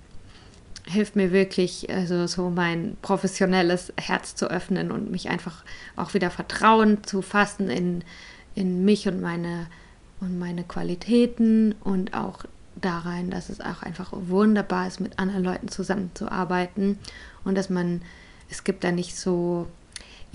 [0.88, 5.64] hilft mir wirklich, also so mein professionelles Herz zu öffnen und mich einfach
[5.96, 8.04] auch wieder Vertrauen zu fassen in,
[8.54, 9.68] in mich und meine
[10.22, 15.44] und meine Qualitäten und auch da rein, dass es auch einfach wunderbar ist, mit anderen
[15.44, 17.00] Leuten zusammenzuarbeiten
[17.44, 18.02] und dass man,
[18.50, 19.68] es gibt da nicht so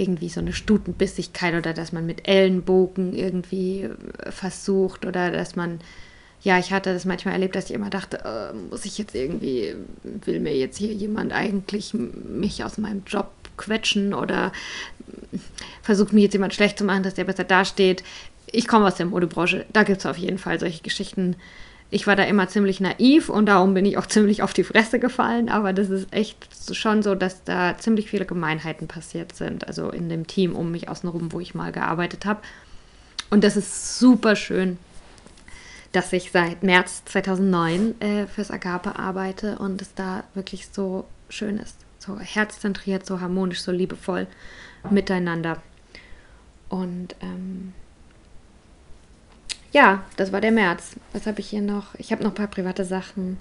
[0.00, 5.80] irgendwie so eine Stutenbissigkeit oder dass man mit Ellenbogen irgendwie äh, versucht oder dass man,
[6.42, 9.74] ja, ich hatte das manchmal erlebt, dass ich immer dachte, äh, muss ich jetzt irgendwie,
[10.02, 14.52] will mir jetzt hier jemand eigentlich mich aus meinem Job quetschen oder
[15.82, 18.02] versucht mir jetzt jemand schlecht zu machen, dass der besser dasteht.
[18.50, 21.36] Ich komme aus der Modebranche, da gibt es auf jeden Fall solche Geschichten,
[21.90, 24.98] ich war da immer ziemlich naiv und darum bin ich auch ziemlich auf die Fresse
[24.98, 25.48] gefallen.
[25.48, 29.66] Aber das ist echt schon so, dass da ziemlich viele Gemeinheiten passiert sind.
[29.66, 32.40] Also in dem Team um mich außenrum, wo ich mal gearbeitet habe.
[33.31, 34.79] Und das ist super schön,
[35.92, 41.59] dass ich seit März 2009 äh, fürs Agape arbeite und es da wirklich so schön
[41.59, 41.76] ist.
[41.98, 44.26] So herzzentriert, so harmonisch, so liebevoll
[44.88, 45.61] miteinander.
[46.68, 47.74] Und ähm,
[49.72, 50.96] ja, das war der März.
[51.12, 51.94] Was habe ich hier noch?
[51.96, 53.38] Ich habe noch ein paar private Sachen.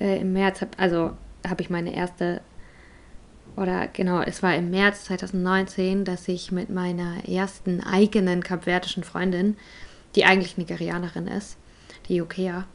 [0.00, 1.12] Äh, Im März habe also
[1.46, 2.40] habe ich meine erste
[3.56, 9.56] oder genau, es war im März 2019, dass ich mit meiner ersten eigenen kapverdischen Freundin,
[10.14, 11.56] die eigentlich Nigerianerin ist,
[12.08, 12.66] die Jukea,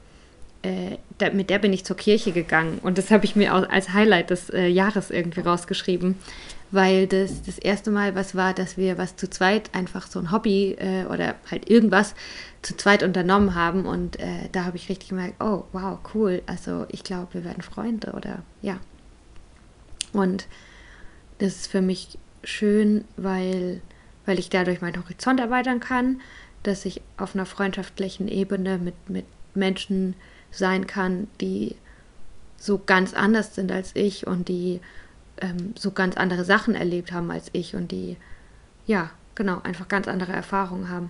[0.62, 3.94] äh, da, mit der bin ich zur Kirche gegangen und das habe ich mir als
[3.94, 6.16] Highlight des äh, Jahres irgendwie rausgeschrieben,
[6.72, 10.32] weil das das erste Mal was war, dass wir was zu zweit einfach so ein
[10.32, 12.14] Hobby äh, oder halt irgendwas
[12.64, 16.86] zu zweit unternommen haben und äh, da habe ich richtig gemerkt, oh wow, cool, also
[16.90, 18.80] ich glaube, wir werden Freunde oder ja.
[20.14, 20.48] Und
[21.40, 23.82] das ist für mich schön, weil,
[24.26, 26.22] weil ich dadurch meinen Horizont erweitern kann,
[26.64, 30.16] dass ich auf einer freundschaftlichen Ebene mit, mit Menschen
[30.50, 31.76] sein kann, die
[32.58, 34.80] so ganz anders sind als ich und die
[35.42, 38.16] ähm, so ganz andere Sachen erlebt haben als ich und die,
[38.86, 41.10] ja, genau, einfach ganz andere Erfahrungen haben.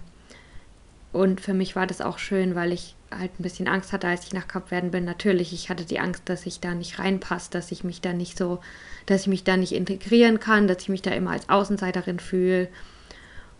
[1.13, 4.25] Und für mich war das auch schön, weil ich halt ein bisschen Angst hatte, als
[4.25, 5.05] ich nach Kapverden bin.
[5.05, 8.35] Natürlich, ich hatte die Angst, dass ich da nicht reinpasse, dass ich mich da nicht
[8.35, 8.59] so,
[9.05, 12.67] dass ich mich da nicht integrieren kann, dass ich mich da immer als Außenseiterin fühle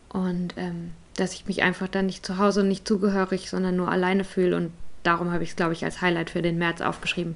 [0.10, 3.92] und ähm, dass ich mich einfach da nicht zu Hause und nicht zugehörig, sondern nur
[3.92, 4.58] alleine fühle.
[4.58, 4.72] Und
[5.04, 7.36] darum habe ich es, glaube ich, als Highlight für den März aufgeschrieben,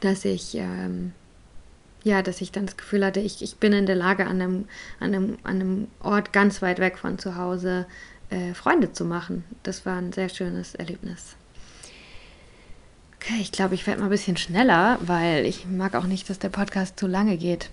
[0.00, 1.12] dass ich ähm,
[2.04, 4.64] ja, dass ich dann das Gefühl hatte, ich, ich bin in der Lage, an einem,
[4.98, 7.86] an, einem, an einem Ort ganz weit weg von zu Hause
[8.32, 9.44] äh, Freunde zu machen.
[9.62, 11.36] Das war ein sehr schönes Erlebnis.
[13.16, 16.38] Okay, ich glaube, ich werde mal ein bisschen schneller, weil ich mag auch nicht, dass
[16.38, 17.70] der Podcast zu lange geht.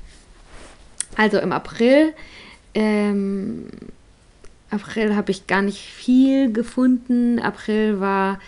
[1.15, 2.13] Also im April,
[2.75, 3.69] ähm,
[4.69, 7.39] April habe ich gar nicht viel gefunden.
[7.39, 8.39] April war,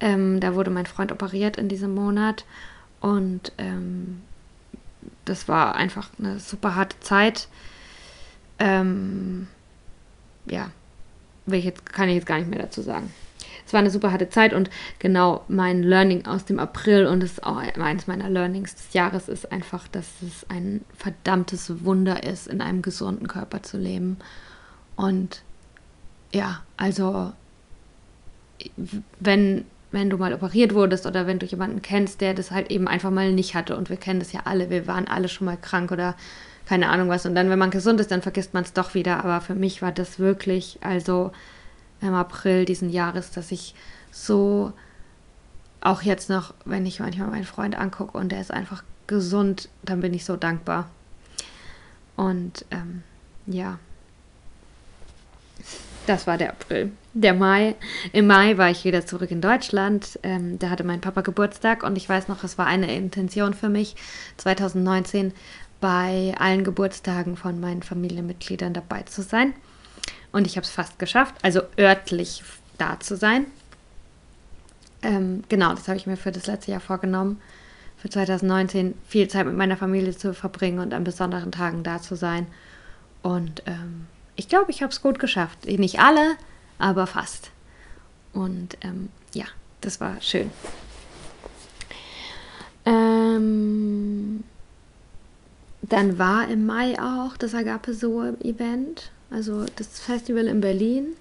[0.00, 2.44] ähm, da wurde mein Freund operiert in diesem Monat
[3.00, 4.20] und ähm,
[5.24, 7.48] das war einfach eine super harte Zeit.
[8.58, 9.46] Ähm,
[10.46, 10.70] ja,
[11.46, 13.12] ich jetzt, kann ich jetzt gar nicht mehr dazu sagen.
[13.66, 17.42] Es war eine super harte Zeit und genau mein Learning aus dem April und es
[17.42, 22.60] auch eines meiner Learnings des Jahres ist einfach, dass es ein verdammtes Wunder ist, in
[22.60, 24.18] einem gesunden Körper zu leben.
[24.96, 25.42] Und
[26.32, 27.32] ja, also
[29.18, 32.86] wenn, wenn du mal operiert wurdest oder wenn du jemanden kennst, der das halt eben
[32.86, 35.56] einfach mal nicht hatte und wir kennen das ja alle, wir waren alle schon mal
[35.56, 36.16] krank oder
[36.66, 37.26] keine Ahnung was.
[37.26, 39.18] Und dann, wenn man gesund ist, dann vergisst man es doch wieder.
[39.18, 41.32] Aber für mich war das wirklich, also
[42.00, 43.74] im April diesen Jahres, dass ich
[44.10, 44.72] so
[45.80, 50.00] auch jetzt noch, wenn ich manchmal meinen Freund angucke und der ist einfach gesund, dann
[50.00, 50.88] bin ich so dankbar.
[52.16, 53.02] Und ähm,
[53.46, 53.78] ja,
[56.06, 56.92] das war der April.
[57.14, 57.76] Der Mai.
[58.12, 60.18] Im Mai war ich wieder zurück in Deutschland.
[60.22, 63.68] Ähm, da hatte mein Papa Geburtstag und ich weiß noch, es war eine Intention für
[63.68, 63.96] mich,
[64.36, 65.32] 2019
[65.84, 69.52] bei allen Geburtstagen von meinen Familienmitgliedern dabei zu sein.
[70.32, 72.42] Und ich habe es fast geschafft, also örtlich
[72.78, 73.44] da zu sein.
[75.02, 77.38] Ähm, genau, das habe ich mir für das letzte Jahr vorgenommen,
[77.98, 82.14] für 2019 viel Zeit mit meiner Familie zu verbringen und an besonderen Tagen da zu
[82.14, 82.46] sein.
[83.20, 85.66] Und ähm, ich glaube, ich habe es gut geschafft.
[85.66, 86.36] Nicht alle,
[86.78, 87.50] aber fast.
[88.32, 89.44] Und ähm, ja,
[89.82, 90.50] das war schön.
[92.86, 94.44] Ähm,
[95.88, 101.16] dann war im Mai auch das Agape Soe Event, also das Festival in Berlin.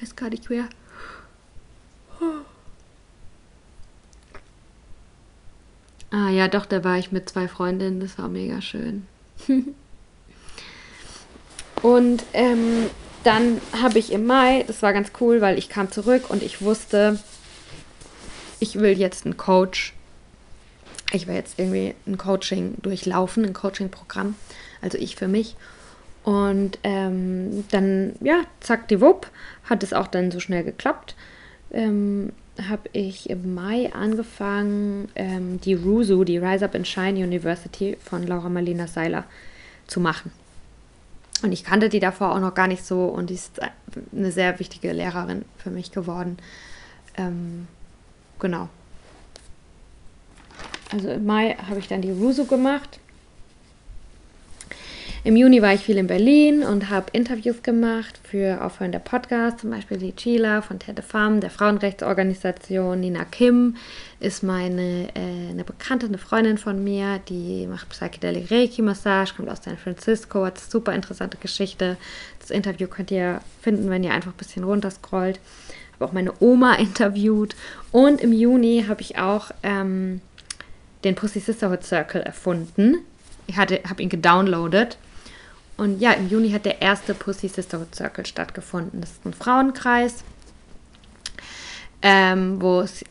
[0.00, 0.68] Weiß gar nicht mehr.
[6.10, 9.06] Ah ja, doch, da war ich mit zwei Freundinnen, das war mega schön.
[11.82, 12.90] und ähm,
[13.22, 16.62] dann habe ich im Mai, das war ganz cool, weil ich kam zurück und ich
[16.62, 17.18] wusste,
[18.58, 19.94] ich will jetzt einen Coach
[21.12, 24.34] ich will jetzt irgendwie ein Coaching durchlaufen, ein Coaching-Programm,
[24.80, 25.56] also ich für mich.
[26.22, 29.28] Und ähm, dann, ja, zack, die Wupp,
[29.64, 31.14] hat es auch dann so schnell geklappt.
[31.72, 32.32] Ähm,
[32.68, 38.26] habe ich im Mai angefangen, ähm, die RUSU, die Rise Up and Shine University von
[38.26, 39.24] Laura Marlina Seiler
[39.86, 40.30] zu machen.
[41.42, 43.60] Und ich kannte die davor auch noch gar nicht so und die ist
[44.12, 46.36] eine sehr wichtige Lehrerin für mich geworden.
[47.16, 47.66] Ähm,
[48.38, 48.68] genau.
[50.92, 53.00] Also im Mai habe ich dann die Rusu gemacht.
[55.22, 59.60] Im Juni war ich viel in Berlin und habe Interviews gemacht für Aufhören der Podcast,
[59.60, 62.98] zum Beispiel die Chila von Tete Farm, der Frauenrechtsorganisation.
[62.98, 63.76] Nina Kim
[64.18, 69.50] ist meine äh, eine Bekannte, eine Freundin von mir, die macht Psychedelic Reiki Massage, kommt
[69.50, 71.98] aus San Francisco, hat eine super interessante Geschichte.
[72.38, 75.38] Das Interview könnt ihr finden, wenn ihr einfach ein bisschen runterscrollt.
[75.96, 77.56] Habe auch meine Oma interviewt
[77.92, 80.22] und im Juni habe ich auch ähm,
[81.04, 82.98] den Pussy Sisterhood Circle erfunden.
[83.46, 84.96] Ich habe ihn gedownloadet.
[85.76, 89.00] Und ja, im Juni hat der erste Pussy Sisterhood Circle stattgefunden.
[89.00, 90.24] Das ist ein Frauenkreis,
[92.02, 93.04] ähm, wo es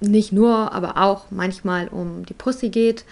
[0.00, 3.04] nicht nur, aber auch manchmal um die Pussy geht.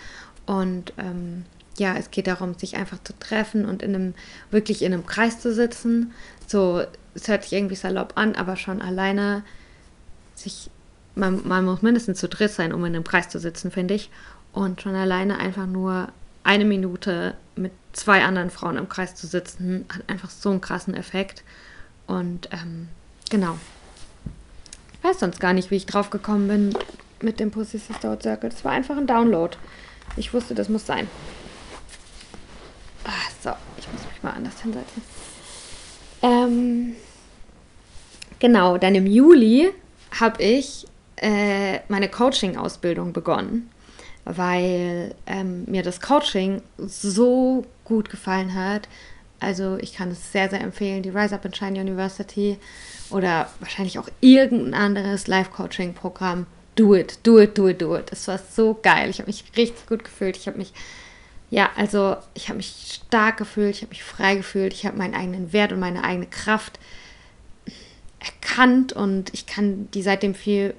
[0.45, 1.45] Und ähm,
[1.79, 4.15] ja, es geht darum, sich einfach zu treffen und in einem,
[4.51, 6.13] wirklich in einem Kreis zu sitzen.
[6.47, 9.43] So, es hört sich irgendwie salopp an, aber schon alleine
[10.35, 10.71] sich
[11.15, 14.11] man, man muss mindestens zu dritt sein, um in einem Kreis zu sitzen, finde ich.
[14.53, 16.09] Und schon alleine einfach nur
[16.45, 20.95] eine Minute mit zwei anderen Frauen im Kreis zu sitzen, hat einfach so einen krassen
[20.95, 21.43] Effekt.
[22.07, 22.89] Und ähm,
[23.29, 23.59] genau.
[24.95, 26.75] Ich weiß sonst gar nicht, wie ich drauf gekommen bin
[27.23, 28.51] mit dem Pussy Sister Circle.
[28.51, 29.57] Das war einfach ein Download.
[30.17, 31.09] Ich wusste, das muss sein.
[33.05, 35.03] Ach, so, ich muss mich mal anders hinsetzen.
[36.23, 36.95] Ähm,
[38.39, 39.71] genau, dann im Juli
[40.19, 40.87] habe ich
[41.21, 43.71] äh, meine Coaching-Ausbildung begonnen,
[44.25, 48.89] weil ähm, mir das Coaching so gut gefallen hat.
[49.39, 52.59] Also ich kann es sehr, sehr empfehlen, die Rise Up and Shine University
[53.11, 56.47] oder wahrscheinlich auch irgendein anderes Live-Coaching-Programm.
[56.75, 58.13] Do it, do it, do it, do it.
[58.13, 59.11] Es war so geil.
[59.11, 60.37] Ich habe mich richtig gut gefühlt.
[60.37, 60.73] Ich habe mich,
[61.51, 65.15] ja, also ich habe mich stark gefühlt, ich habe mich frei gefühlt, ich habe meinen
[65.15, 66.79] eigenen Wert und meine eigene Kraft
[68.21, 70.75] erkannt und ich kann die seitdem viel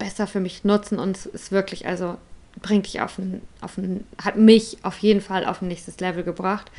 [0.00, 2.16] besser für mich nutzen und es ist wirklich, also
[2.60, 6.24] bringt dich auf ein, auf ein, hat mich auf jeden Fall auf ein nächstes Level
[6.24, 6.72] gebracht.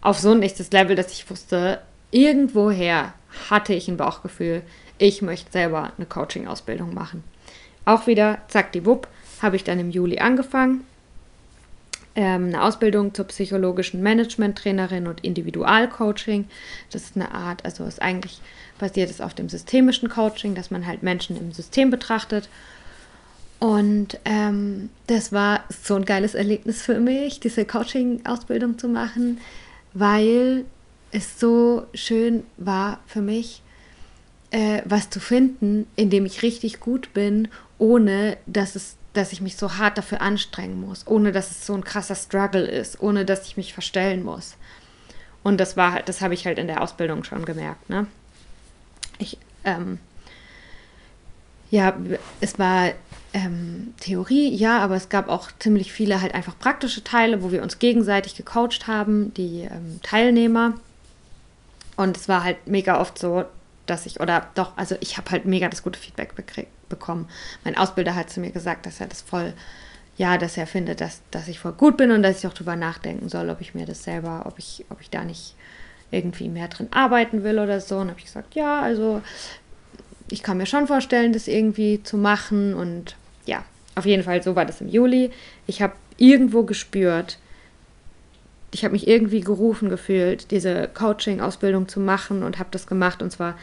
[0.00, 1.80] Auf so ein nächstes Level, dass ich wusste,
[2.12, 3.14] irgendwoher
[3.50, 4.62] hatte ich ein Bauchgefühl,
[4.98, 7.24] ich möchte selber eine Coaching-Ausbildung machen.
[7.84, 9.08] Auch wieder, zack, die Wupp,
[9.42, 10.84] habe ich dann im Juli angefangen.
[12.14, 16.48] Ähm, eine Ausbildung zur psychologischen Management-Trainerin und Individualcoaching.
[16.90, 18.40] Das ist eine Art, also ist eigentlich
[18.78, 22.48] basiert es auf dem systemischen Coaching, dass man halt Menschen im System betrachtet.
[23.58, 29.40] Und ähm, das war so ein geiles Erlebnis für mich, diese Coaching-Ausbildung zu machen,
[29.94, 30.64] weil
[31.10, 33.62] es so schön war für mich,
[34.50, 39.40] äh, was zu finden, in dem ich richtig gut bin, ohne dass es dass ich
[39.40, 43.24] mich so hart dafür anstrengen muss, ohne dass es so ein krasser Struggle ist, ohne
[43.24, 44.56] dass ich mich verstellen muss.
[45.42, 48.06] Und das war halt, das habe ich halt in der Ausbildung schon gemerkt, ne?
[49.18, 49.98] Ich, ähm,
[51.70, 51.96] ja,
[52.40, 52.92] es war
[53.34, 57.62] ähm, Theorie, ja, aber es gab auch ziemlich viele halt einfach praktische Teile, wo wir
[57.62, 60.74] uns gegenseitig gecoacht haben, die ähm, Teilnehmer.
[61.96, 63.44] Und es war halt mega oft so,
[63.86, 66.34] dass ich, oder doch, also ich habe halt mega das gute Feedback
[66.88, 67.28] bekommen.
[67.64, 69.52] Mein Ausbilder hat zu mir gesagt, dass er das voll,
[70.16, 72.76] ja, dass er findet, dass, dass ich voll gut bin und dass ich auch drüber
[72.76, 75.54] nachdenken soll, ob ich mir das selber, ob ich, ob ich da nicht
[76.10, 77.98] irgendwie mehr drin arbeiten will oder so.
[77.98, 79.22] Und habe ich gesagt, ja, also
[80.30, 82.74] ich kann mir schon vorstellen, das irgendwie zu machen.
[82.74, 83.16] Und
[83.46, 85.30] ja, auf jeden Fall, so war das im Juli.
[85.66, 87.38] Ich habe irgendwo gespürt,
[88.70, 93.22] ich habe mich irgendwie gerufen gefühlt, diese Coaching-Ausbildung zu machen und habe das gemacht.
[93.22, 93.54] Und zwar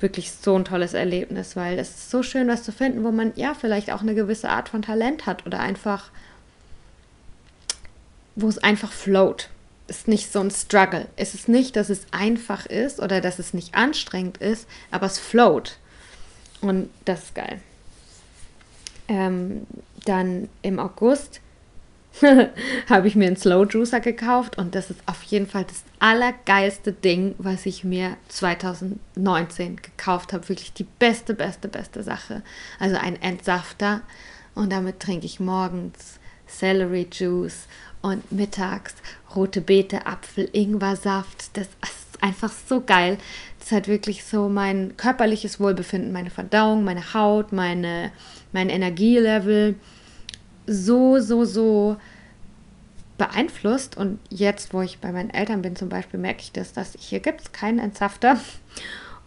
[0.00, 3.32] wirklich so ein tolles Erlebnis, weil es ist so schön, was zu finden, wo man
[3.36, 6.10] ja vielleicht auch eine gewisse Art von Talent hat oder einfach,
[8.34, 9.48] wo es einfach float
[9.98, 11.08] ist nicht so ein Struggle.
[11.16, 15.18] Es ist nicht, dass es einfach ist oder dass es nicht anstrengend ist, aber es
[15.18, 15.78] float.
[16.60, 17.60] Und das ist geil.
[19.08, 19.66] Ähm,
[20.04, 21.40] dann im August
[22.90, 26.92] habe ich mir einen Slow Juicer gekauft und das ist auf jeden Fall das allergeilste
[26.92, 30.48] Ding, was ich mir 2019 gekauft habe.
[30.48, 32.42] Wirklich die beste, beste, beste Sache.
[32.78, 34.02] Also ein Entsafter
[34.54, 37.66] und damit trinke ich morgens Celery Juice
[38.02, 38.94] und mittags
[39.36, 41.56] rote Beete, Apfel, Ingwersaft.
[41.56, 43.18] Das ist einfach so geil.
[43.58, 48.12] Das hat wirklich so mein körperliches Wohlbefinden, meine Verdauung, meine Haut, meine,
[48.52, 49.76] mein Energielevel
[50.66, 51.96] so, so, so
[53.18, 53.96] beeinflusst.
[53.96, 57.20] Und jetzt, wo ich bei meinen Eltern bin zum Beispiel, merke ich das, dass hier
[57.20, 58.40] gibt es keinen Entsafter.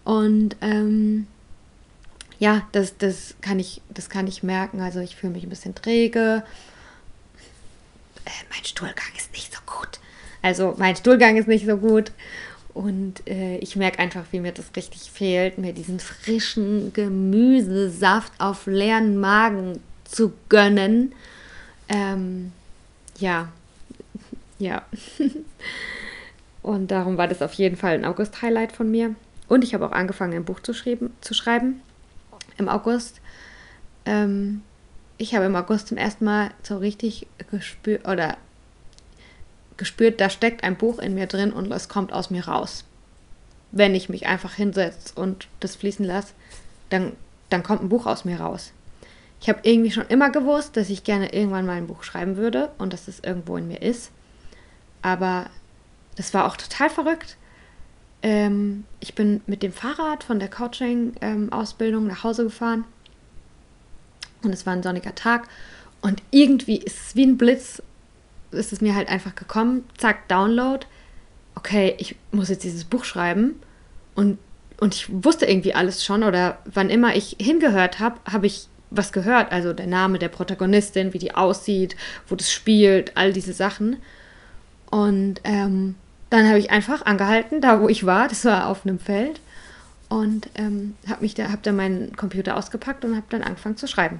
[0.03, 1.27] Und ähm,
[2.39, 4.81] ja, das, das, kann ich, das kann ich merken.
[4.81, 6.43] Also ich fühle mich ein bisschen träge
[8.25, 9.99] äh, mein Stuhlgang ist nicht so gut.
[10.41, 12.11] Also mein Stuhlgang ist nicht so gut.
[12.73, 18.67] Und äh, ich merke einfach, wie mir das richtig fehlt, mir diesen frischen Gemüsesaft auf
[18.67, 21.13] leeren Magen zu gönnen.
[21.87, 22.51] Ähm,
[23.17, 23.47] ja,
[24.59, 24.83] ja.
[26.61, 29.15] Und darum war das auf jeden Fall ein August-Highlight von mir.
[29.47, 31.81] Und ich habe auch angefangen, ein Buch zu, zu schreiben
[32.57, 33.21] im August.
[34.05, 34.63] Ähm,
[35.17, 38.37] ich habe im August zum ersten Mal so richtig gespürt oder
[39.77, 42.85] gespürt, da steckt ein Buch in mir drin und es kommt aus mir raus.
[43.71, 46.33] Wenn ich mich einfach hinsetze und das fließen lasse,
[46.89, 47.13] dann,
[47.49, 48.71] dann kommt ein Buch aus mir raus.
[49.41, 52.71] Ich habe irgendwie schon immer gewusst, dass ich gerne irgendwann mal ein Buch schreiben würde
[52.77, 54.11] und dass es irgendwo in mir ist.
[55.01, 55.47] Aber
[56.15, 57.37] das war auch total verrückt.
[58.23, 62.85] Ähm, ich bin mit dem Fahrrad von der Coaching-Ausbildung ähm, nach Hause gefahren
[64.45, 65.47] und es war ein sonniger Tag.
[66.01, 67.81] Und irgendwie ist es wie ein Blitz,
[68.51, 69.83] ist es mir halt einfach gekommen.
[69.97, 70.85] Zack, Download.
[71.55, 73.59] Okay, ich muss jetzt dieses Buch schreiben.
[74.13, 74.37] Und,
[74.79, 76.23] und ich wusste irgendwie alles schon.
[76.23, 79.51] Oder wann immer ich hingehört habe, habe ich was gehört.
[79.51, 81.95] Also der Name der Protagonistin, wie die aussieht,
[82.27, 83.97] wo das spielt, all diese Sachen.
[84.91, 85.95] Und ähm,
[86.29, 88.27] dann habe ich einfach angehalten, da wo ich war.
[88.27, 89.39] Das war auf einem Feld.
[90.07, 94.19] Und ähm, habe da, habe dann meinen Computer ausgepackt und habe dann angefangen zu schreiben.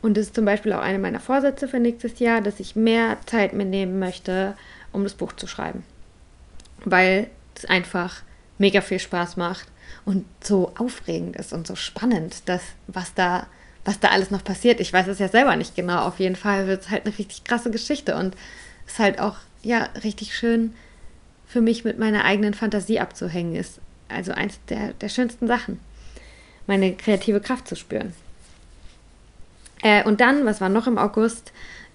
[0.00, 3.18] Und das ist zum Beispiel auch eine meiner Vorsätze für nächstes Jahr, dass ich mehr
[3.26, 4.54] Zeit mir nehmen möchte,
[4.92, 5.82] um das Buch zu schreiben.
[6.84, 8.22] Weil es einfach
[8.58, 9.66] mega viel Spaß macht
[10.04, 13.46] und so aufregend ist und so spannend, dass, was, da,
[13.84, 14.80] was da alles noch passiert.
[14.80, 16.04] Ich weiß es ja selber nicht genau.
[16.04, 18.36] Auf jeden Fall wird es halt eine richtig krasse Geschichte und
[18.86, 20.74] es ist halt auch, ja, richtig schön
[21.46, 23.80] für mich mit meiner eigenen Fantasie abzuhängen ist.
[24.08, 25.80] Also eins der, der schönsten Sachen,
[26.66, 28.12] meine kreative Kraft zu spüren.
[29.82, 31.52] Äh, und dann, was war noch im August?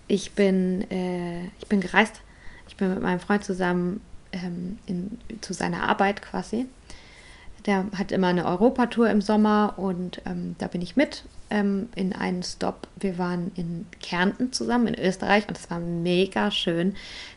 [0.08, 2.22] Ich bin, äh, ich bin gereist.
[2.68, 6.66] Ich bin mit meinem Freund zusammen ähm, in, zu seiner Arbeit quasi.
[7.66, 12.14] Der hat immer eine Europatour im Sommer und ähm, da bin ich mit ähm, in
[12.14, 12.88] einen Stop.
[12.98, 16.96] Wir waren in Kärnten zusammen in Österreich und es war mega schön.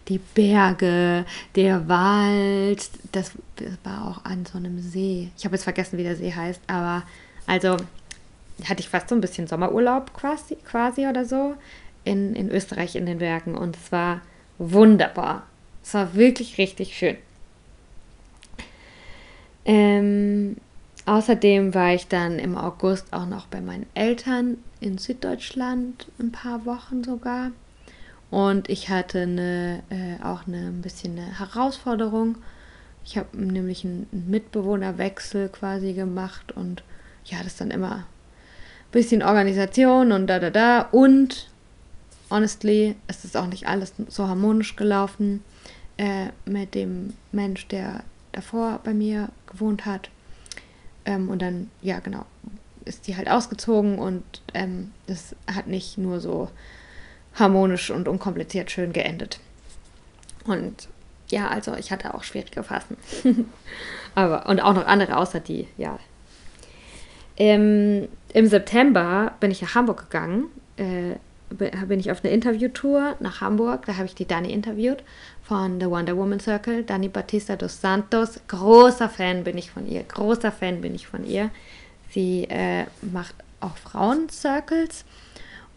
[0.09, 5.31] Die Berge, der Wald, das, das war auch an so einem See.
[5.37, 7.05] Ich habe jetzt vergessen, wie der See heißt, aber
[7.47, 7.77] also
[8.65, 11.55] hatte ich fast so ein bisschen Sommerurlaub quasi, quasi oder so
[12.05, 14.23] in, in Österreich in den Bergen und es war
[14.59, 15.47] wunderbar.
[15.83, 17.17] Es war wirklich richtig schön.
[19.65, 20.57] Ähm,
[21.05, 26.65] außerdem war ich dann im August auch noch bei meinen Eltern in Süddeutschland ein paar
[26.65, 27.51] Wochen sogar.
[28.31, 32.39] Und ich hatte eine, äh, auch eine, ein bisschen eine Herausforderung.
[33.05, 36.83] Ich habe nämlich einen Mitbewohnerwechsel quasi gemacht und
[37.25, 38.05] ja, das dann immer
[38.97, 40.81] bisschen Organisation und da, da, da.
[40.91, 41.51] Und
[42.31, 45.45] honestly, ist es auch nicht alles so harmonisch gelaufen
[45.99, 50.09] äh, mit dem Mensch, der davor bei mir gewohnt hat.
[51.05, 52.25] Ähm, und dann, ja, genau,
[52.87, 54.25] ist die halt ausgezogen und
[54.55, 56.49] ähm, das hat nicht nur so
[57.35, 59.41] harmonisch und unkompliziert schön geendet.
[60.45, 60.89] Und
[61.29, 62.97] ja, also ich hatte auch schwierige Phasen.
[64.15, 65.99] Aber, und auch noch andere außer die, ja.
[67.37, 70.51] Ähm, Im September bin ich nach Hamburg gegangen.
[70.77, 71.15] Äh,
[71.49, 73.87] bin ich auf eine Interviewtour nach Hamburg.
[73.87, 75.05] Da habe ich die Dani interviewt
[75.43, 78.39] von The Wonder Woman Circle, Dani Batista dos Santos.
[78.47, 81.49] Großer Fan bin ich von ihr, großer Fan bin ich von ihr.
[82.11, 85.07] Sie äh, macht auch Frauen-Circles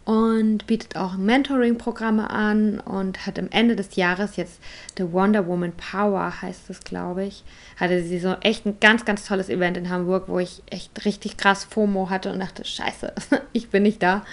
[0.04, 4.60] und bietet auch Mentoring-Programme an und hat am Ende des Jahres jetzt
[4.96, 7.44] The Wonder Woman Power, heißt es, glaube ich,
[7.76, 11.36] hatte sie so echt ein ganz, ganz tolles Event in Hamburg, wo ich echt richtig
[11.36, 13.12] krass FOMO hatte und dachte, scheiße,
[13.52, 14.24] ich bin nicht da.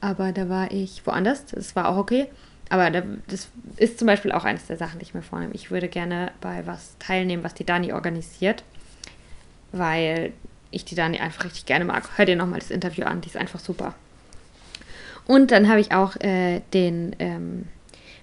[0.00, 2.28] Aber da war ich woanders, das war auch okay.
[2.68, 5.54] Aber das ist zum Beispiel auch eines der Sachen, die ich mir vornehme.
[5.54, 8.64] Ich würde gerne bei was teilnehmen, was die Dani organisiert,
[9.72, 10.32] weil
[10.70, 12.08] ich die Dani einfach richtig gerne mag.
[12.16, 13.94] Hör dir nochmal das Interview an, die ist einfach super.
[15.26, 17.66] Und dann habe ich auch äh, den ähm,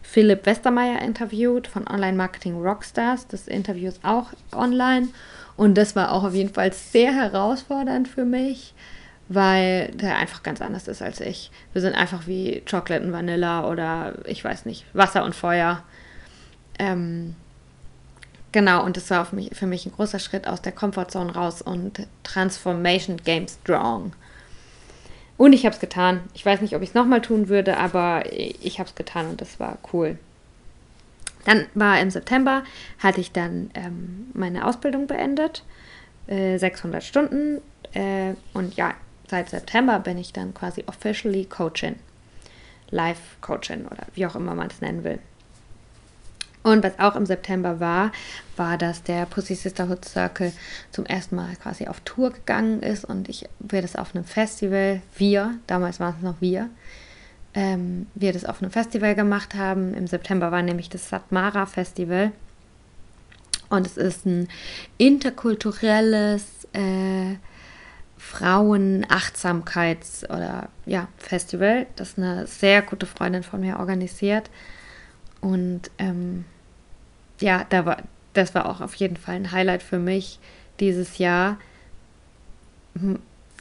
[0.01, 3.27] Philipp Westermeier interviewt von Online Marketing Rockstars.
[3.27, 5.09] Das Interview ist auch online
[5.57, 8.73] und das war auch auf jeden Fall sehr herausfordernd für mich
[9.29, 11.51] weil der einfach ganz anders ist als ich.
[11.71, 15.83] Wir sind einfach wie Chocolate und Vanilla oder ich weiß nicht, Wasser und Feuer.
[16.79, 17.35] Ähm,
[18.51, 21.61] genau, und das war für mich, für mich ein großer Schritt aus der Comfortzone raus
[21.61, 24.13] und Transformation Game Strong.
[25.37, 26.21] Und ich habe es getan.
[26.33, 29.41] Ich weiß nicht, ob ich es nochmal tun würde, aber ich habe es getan und
[29.41, 30.17] das war cool.
[31.45, 32.63] Dann war im September,
[32.99, 35.63] hatte ich dann ähm, meine Ausbildung beendet.
[36.27, 37.61] Äh, 600 Stunden.
[37.93, 38.93] Äh, und ja,
[39.27, 41.95] seit September bin ich dann quasi officially Coachin.
[42.91, 45.19] Live Coachin oder wie auch immer man es nennen will.
[46.63, 48.13] Und was auch im September war,
[48.55, 50.53] war, dass der Pussy Sisterhood Circle
[50.91, 55.01] zum ersten Mal quasi auf Tour gegangen ist und ich wir das auf einem Festival,
[55.17, 56.69] wir, damals waren es noch wir,
[57.53, 59.93] ähm, wir das auf einem Festival gemacht haben.
[59.93, 62.31] Im September war nämlich das Satmara Festival.
[63.69, 64.47] Und es ist ein
[64.97, 67.35] interkulturelles äh,
[68.17, 74.49] Frauenachtsamkeits- oder ja, Festival, das eine sehr gute Freundin von mir organisiert.
[75.41, 76.45] Und ähm,
[77.39, 77.97] ja, da war,
[78.33, 80.39] das war auch auf jeden Fall ein Highlight für mich
[80.79, 81.57] dieses Jahr.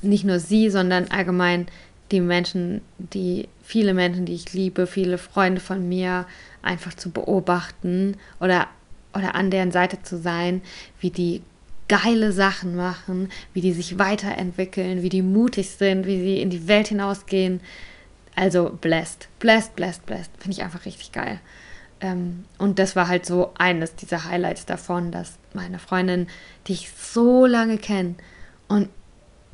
[0.03, 1.66] Nicht nur sie, sondern allgemein
[2.11, 6.27] die Menschen, die viele Menschen, die ich liebe, viele Freunde von mir
[6.61, 8.68] einfach zu beobachten oder,
[9.14, 10.61] oder an deren Seite zu sein,
[11.01, 11.43] wie die
[11.89, 16.68] geile Sachen machen, wie die sich weiterentwickeln, wie die mutig sind, wie sie in die
[16.68, 17.61] Welt hinausgehen.
[18.35, 20.31] Also blessed, blessed, blessed, blessed.
[20.39, 21.41] Finde ich einfach richtig geil.
[22.03, 26.27] Ähm, und das war halt so eines dieser Highlights davon, dass meine Freundin,
[26.67, 28.17] die ich so lange kenne
[28.69, 28.89] und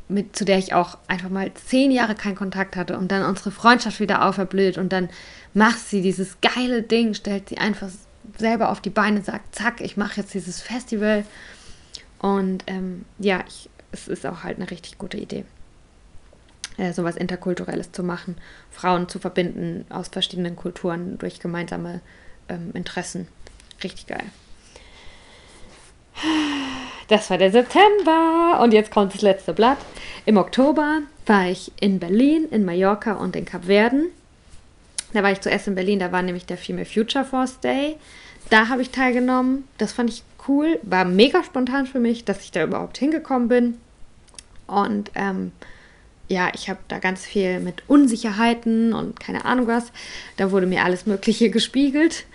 [0.08, 3.50] mit, zu der ich auch einfach mal zehn Jahre keinen Kontakt hatte und dann unsere
[3.50, 5.10] Freundschaft wieder auferblüht und dann
[5.52, 7.90] macht sie dieses geile Ding, stellt sie einfach
[8.38, 11.24] selber auf die Beine, sagt, zack, ich mache jetzt dieses Festival.
[12.18, 15.44] Und ähm, ja, ich, es ist auch halt eine richtig gute Idee,
[16.78, 18.36] äh, sowas Interkulturelles zu machen,
[18.70, 22.00] Frauen zu verbinden aus verschiedenen Kulturen durch gemeinsame
[22.48, 23.28] ähm, Interessen.
[23.82, 24.24] Richtig geil.
[27.08, 29.78] Das war der September und jetzt kommt das letzte Blatt.
[30.26, 34.08] Im Oktober war ich in Berlin, in Mallorca und in Kapverden.
[35.12, 37.96] Da war ich zuerst in Berlin, da war nämlich der Female Future Force Day.
[38.50, 39.64] Da habe ich teilgenommen.
[39.78, 40.78] Das fand ich cool.
[40.82, 43.78] War mega spontan für mich, dass ich da überhaupt hingekommen bin.
[44.66, 45.52] Und ähm,
[46.28, 49.90] ja, ich habe da ganz viel mit Unsicherheiten und keine Ahnung was.
[50.36, 52.26] Da wurde mir alles Mögliche gespiegelt.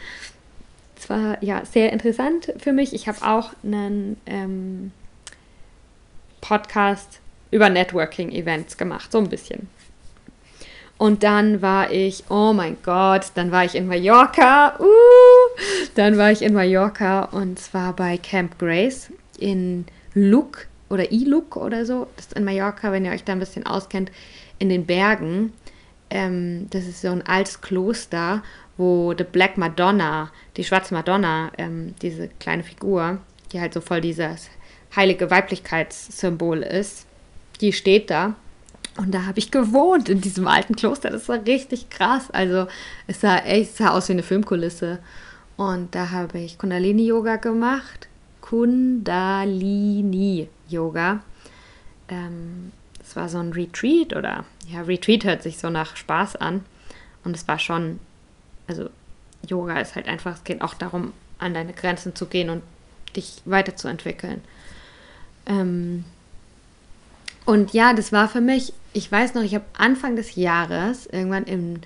[0.97, 2.93] Es war ja sehr interessant für mich.
[2.93, 4.91] Ich habe auch einen ähm,
[6.41, 7.19] Podcast
[7.51, 9.67] über Networking-Events gemacht, so ein bisschen.
[10.97, 14.79] Und dann war ich, oh mein Gott, dann war ich in Mallorca.
[14.79, 14.85] Uh,
[15.95, 21.85] dann war ich in Mallorca und zwar bei Camp Grace in Luc oder Iluk oder
[21.85, 22.07] so.
[22.15, 24.11] Das ist in Mallorca, wenn ihr euch da ein bisschen auskennt,
[24.59, 25.51] in den Bergen.
[26.09, 28.43] Ähm, das ist so ein altes Kloster,
[28.77, 33.17] wo The Black Madonna, die schwarze Madonna, ähm, diese kleine Figur,
[33.51, 34.49] die halt so voll dieses
[34.95, 37.07] heilige Weiblichkeitssymbol ist,
[37.59, 38.35] die steht da.
[38.97, 41.09] Und da habe ich gewohnt in diesem alten Kloster.
[41.09, 42.29] Das war richtig krass.
[42.29, 42.67] Also
[43.07, 44.99] es sah echt sah aus wie eine Filmkulisse.
[45.57, 48.07] Und da habe ich Kundalini-Yoga gemacht.
[50.74, 51.19] Kundalini-Yoga.
[52.09, 52.71] Ähm,
[53.01, 56.65] es war so ein Retreat oder ja, Retreat hört sich so nach Spaß an.
[57.24, 57.99] Und es war schon,
[58.67, 58.89] also
[59.47, 62.63] Yoga ist halt einfach, es geht auch darum, an deine Grenzen zu gehen und
[63.15, 64.41] dich weiterzuentwickeln.
[65.45, 66.05] Ähm,
[67.45, 71.43] und ja, das war für mich, ich weiß noch, ich habe Anfang des Jahres, irgendwann
[71.43, 71.82] im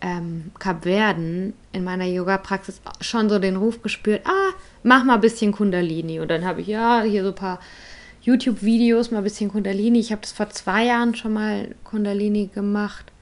[0.00, 5.52] ähm, Kapverden, in meiner Yoga-Praxis schon so den Ruf gespürt, ah, mach mal ein bisschen
[5.52, 6.20] Kundalini.
[6.20, 7.58] Und dann habe ich, ja, hier so ein paar
[8.22, 10.00] YouTube-Videos, mal ein bisschen Kundalini.
[10.00, 13.12] Ich habe das vor zwei Jahren schon mal Kundalini gemacht.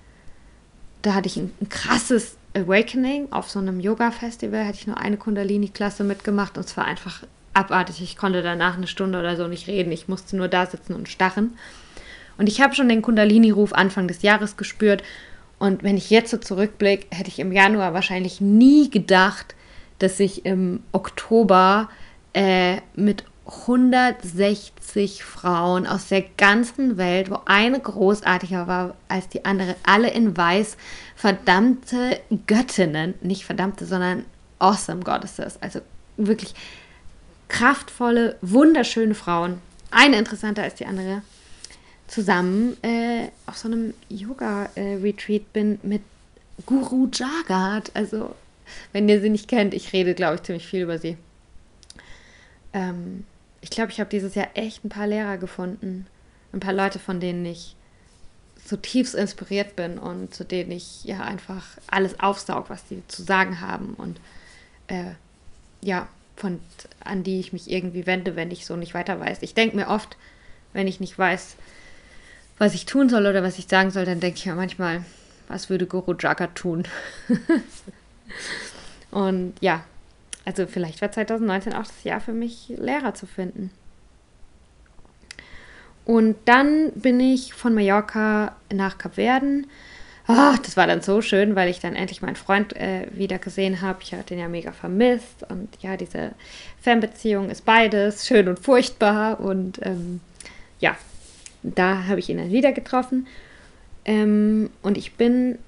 [1.03, 4.65] Da hatte ich ein, ein krasses Awakening auf so einem Yoga-Festival.
[4.67, 7.23] Hatte ich nur eine Kundalini-Klasse mitgemacht und es war einfach
[7.53, 8.03] abartig.
[8.03, 9.93] Ich konnte danach eine Stunde oder so nicht reden.
[9.93, 11.57] Ich musste nur da sitzen und starren.
[12.39, 15.03] Und ich habe schon den Kundalini-Ruf Anfang des Jahres gespürt.
[15.59, 19.55] Und wenn ich jetzt so zurückblicke, hätte ich im Januar wahrscheinlich nie gedacht,
[19.99, 21.89] dass ich im Oktober
[22.35, 29.77] äh, mit 160 Frauen aus der ganzen Welt, wo eine großartiger war als die andere,
[29.85, 30.77] alle in weiß,
[31.15, 34.25] verdammte Göttinnen, nicht verdammte, sondern
[34.59, 35.81] awesome Goddesses, also
[36.17, 36.55] wirklich
[37.49, 39.61] kraftvolle, wunderschöne Frauen,
[39.93, 41.23] eine interessanter als die andere,
[42.09, 46.03] zusammen äh, auf so einem Yoga-Retreat äh, bin mit
[46.65, 47.91] Guru Jagat.
[47.95, 48.35] Also,
[48.93, 51.17] wenn ihr sie nicht kennt, ich rede, glaube ich, ziemlich viel über sie.
[52.73, 53.25] Ähm,
[53.67, 56.07] ich glaube, ich habe dieses Jahr echt ein paar Lehrer gefunden.
[56.53, 57.75] Ein paar Leute, von denen ich
[58.65, 63.61] zutiefst inspiriert bin und zu denen ich ja einfach alles aufsaug, was die zu sagen
[63.61, 63.95] haben.
[63.95, 64.21] Und
[64.87, 65.15] äh,
[65.81, 66.07] ja,
[66.37, 66.61] von,
[67.01, 69.39] an die ich mich irgendwie wende, wenn ich so nicht weiter weiß.
[69.43, 70.17] Ich denke mir oft,
[70.73, 71.57] wenn ich nicht weiß,
[72.59, 75.05] was ich tun soll oder was ich sagen soll, dann denke ich mir manchmal,
[75.49, 76.85] was würde Guru Jaga tun?
[79.11, 79.83] Und ja,
[80.47, 83.71] also vielleicht war 2019 auch das Jahr für mich, Lehrer zu finden.
[86.07, 89.67] Und dann bin ich von Mallorca nach Kapverden
[90.29, 93.81] oh, das war dann so schön, weil ich dann endlich meinen Freund äh, wieder gesehen
[93.81, 93.99] habe.
[94.03, 95.45] Ich hatte ihn ja mega vermisst.
[95.49, 96.33] Und ja, diese
[96.81, 99.41] Fernbeziehung ist beides, schön und furchtbar.
[99.41, 100.21] Und ähm,
[100.81, 100.97] ja,
[101.63, 103.27] da habe ich ihn dann wieder getroffen.
[104.05, 105.59] Ähm, und ich bin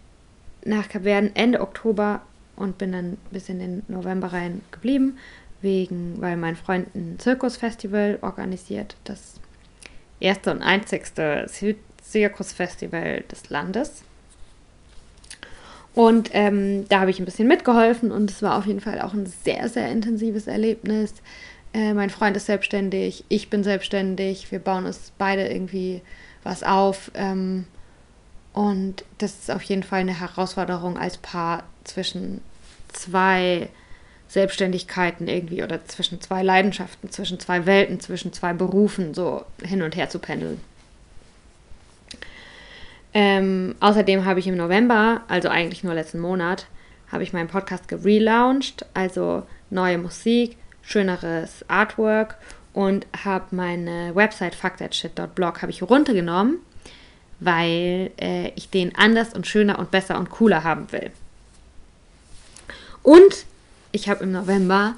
[0.65, 2.21] nach Kapverden Ende Oktober
[2.59, 5.19] und bin dann bis in den November rein geblieben,
[5.61, 9.35] wegen, weil mein Freund ein Zirkusfestival organisiert, das
[10.21, 11.47] erste und einzigste
[12.03, 14.03] Zirkusfestival des Landes.
[15.95, 19.15] Und ähm, da habe ich ein bisschen mitgeholfen und es war auf jeden Fall auch
[19.15, 21.15] ein sehr, sehr intensives Erlebnis.
[21.75, 26.03] Äh, mein Freund ist selbstständig, ich bin selbstständig, wir bauen uns beide irgendwie
[26.45, 27.11] was auf.
[27.15, 27.67] Ähm,
[28.53, 32.41] und das ist auf jeden Fall eine Herausforderung als Paar zwischen
[32.99, 33.69] zwei
[34.29, 39.97] Selbstständigkeiten irgendwie oder zwischen zwei Leidenschaften, zwischen zwei Welten, zwischen zwei Berufen so hin und
[39.97, 40.61] her zu pendeln.
[43.15, 46.67] Ähm, außerdem habe ich im November, also eigentlich nur letzten Monat,
[47.11, 52.37] habe ich meinen Podcast gelauncht, also neue Musik, schöneres Artwork
[52.75, 56.59] und habe meine Website fuckthatshit.blog habe ich runtergenommen,
[57.41, 61.11] weil äh, ich den anders und schöner und besser und cooler haben will.
[63.03, 63.47] Und
[63.93, 64.95] ich habe im November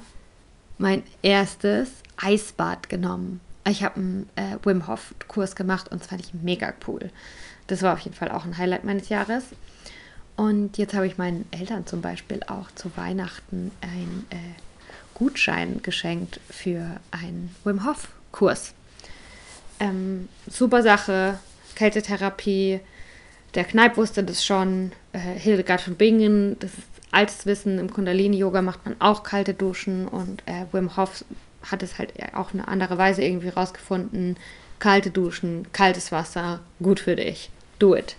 [0.77, 3.39] mein erstes Eisbad genommen.
[3.67, 7.11] Ich habe einen äh, Wim Hof Kurs gemacht und fand ich mega cool.
[7.67, 9.43] Das war auf jeden Fall auch ein Highlight meines Jahres.
[10.35, 14.35] Und jetzt habe ich meinen Eltern zum Beispiel auch zu Weihnachten einen äh,
[15.13, 18.73] Gutschein geschenkt für einen Wim Hof Kurs.
[19.79, 21.37] Ähm, super Sache,
[21.75, 22.79] Kältetherapie.
[23.53, 24.91] Der Kneip wusste das schon.
[25.13, 27.79] Äh, Hildegard von Bingen, das ist altes Wissen.
[27.79, 31.23] Im Kundalini-Yoga macht man auch kalte Duschen und äh, Wim Hof
[31.69, 34.37] hat es halt auch eine andere Weise irgendwie rausgefunden.
[34.79, 37.49] Kalte Duschen, kaltes Wasser, gut für dich.
[37.79, 38.15] Do it.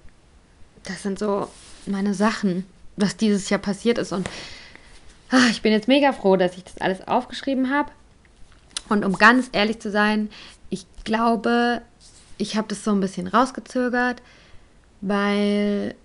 [0.83, 1.47] das sind so
[1.85, 2.65] meine Sachen,
[2.97, 4.11] was dieses Jahr passiert ist.
[4.11, 4.29] Und
[5.29, 7.91] ach, ich bin jetzt mega froh, dass ich das alles aufgeschrieben habe.
[8.89, 10.29] Und um ganz ehrlich zu sein,
[10.69, 11.81] ich glaube,
[12.37, 14.21] ich habe das so ein bisschen rausgezögert,
[15.01, 15.95] weil,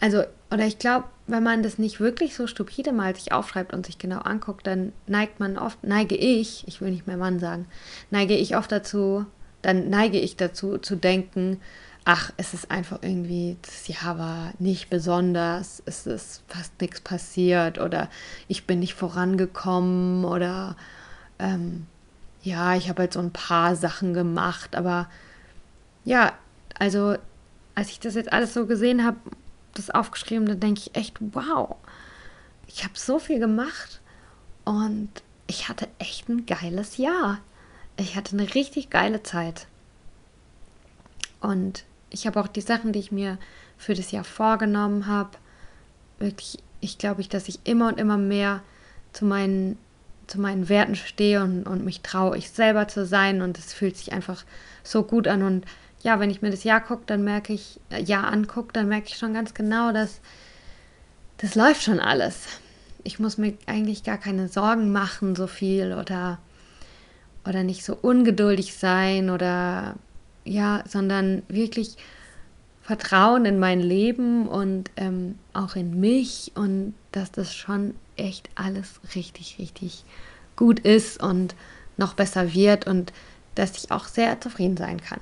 [0.00, 3.86] also, oder ich glaube, wenn man das nicht wirklich so stupide mal sich aufschreibt und
[3.86, 7.66] sich genau anguckt, dann neigt man oft, neige ich, ich will nicht mehr Mann sagen,
[8.10, 9.26] neige ich oft dazu,
[9.62, 11.60] dann neige ich dazu zu denken,
[12.08, 17.80] ach, es ist einfach irgendwie, das Jahr war nicht besonders, es ist fast nichts passiert
[17.80, 18.08] oder
[18.46, 20.76] ich bin nicht vorangekommen oder
[21.40, 21.86] ähm,
[22.42, 25.10] ja, ich habe halt so ein paar Sachen gemacht, aber
[26.04, 26.32] ja,
[26.78, 27.16] also
[27.74, 29.16] als ich das jetzt alles so gesehen habe,
[29.74, 31.74] das aufgeschrieben, dann denke ich echt, wow,
[32.68, 34.00] ich habe so viel gemacht
[34.64, 35.10] und
[35.48, 37.40] ich hatte echt ein geiles Jahr.
[37.96, 39.66] Ich hatte eine richtig geile Zeit.
[41.40, 43.38] Und ich habe auch die Sachen, die ich mir
[43.76, 45.30] für das Jahr vorgenommen habe,
[46.18, 48.62] wirklich, ich glaube, ich, dass ich immer und immer mehr
[49.12, 49.78] zu meinen
[50.26, 53.42] zu meinen Werten stehe und, und mich traue, ich selber zu sein.
[53.42, 54.44] Und es fühlt sich einfach
[54.82, 55.42] so gut an.
[55.42, 55.64] Und
[56.02, 59.16] ja, wenn ich mir das Jahr gucke, dann merke ich, äh, angucke, dann merke ich
[59.16, 60.20] schon ganz genau, dass
[61.38, 62.46] das läuft schon alles.
[63.04, 66.38] Ich muss mir eigentlich gar keine Sorgen machen, so viel oder,
[67.46, 69.94] oder nicht so ungeduldig sein oder
[70.46, 71.96] ja, sondern wirklich
[72.82, 79.00] Vertrauen in mein Leben und ähm, auch in mich und dass das schon echt alles
[79.14, 80.04] richtig, richtig
[80.54, 81.54] gut ist und
[81.96, 83.12] noch besser wird und
[83.54, 85.20] dass ich auch sehr zufrieden sein kann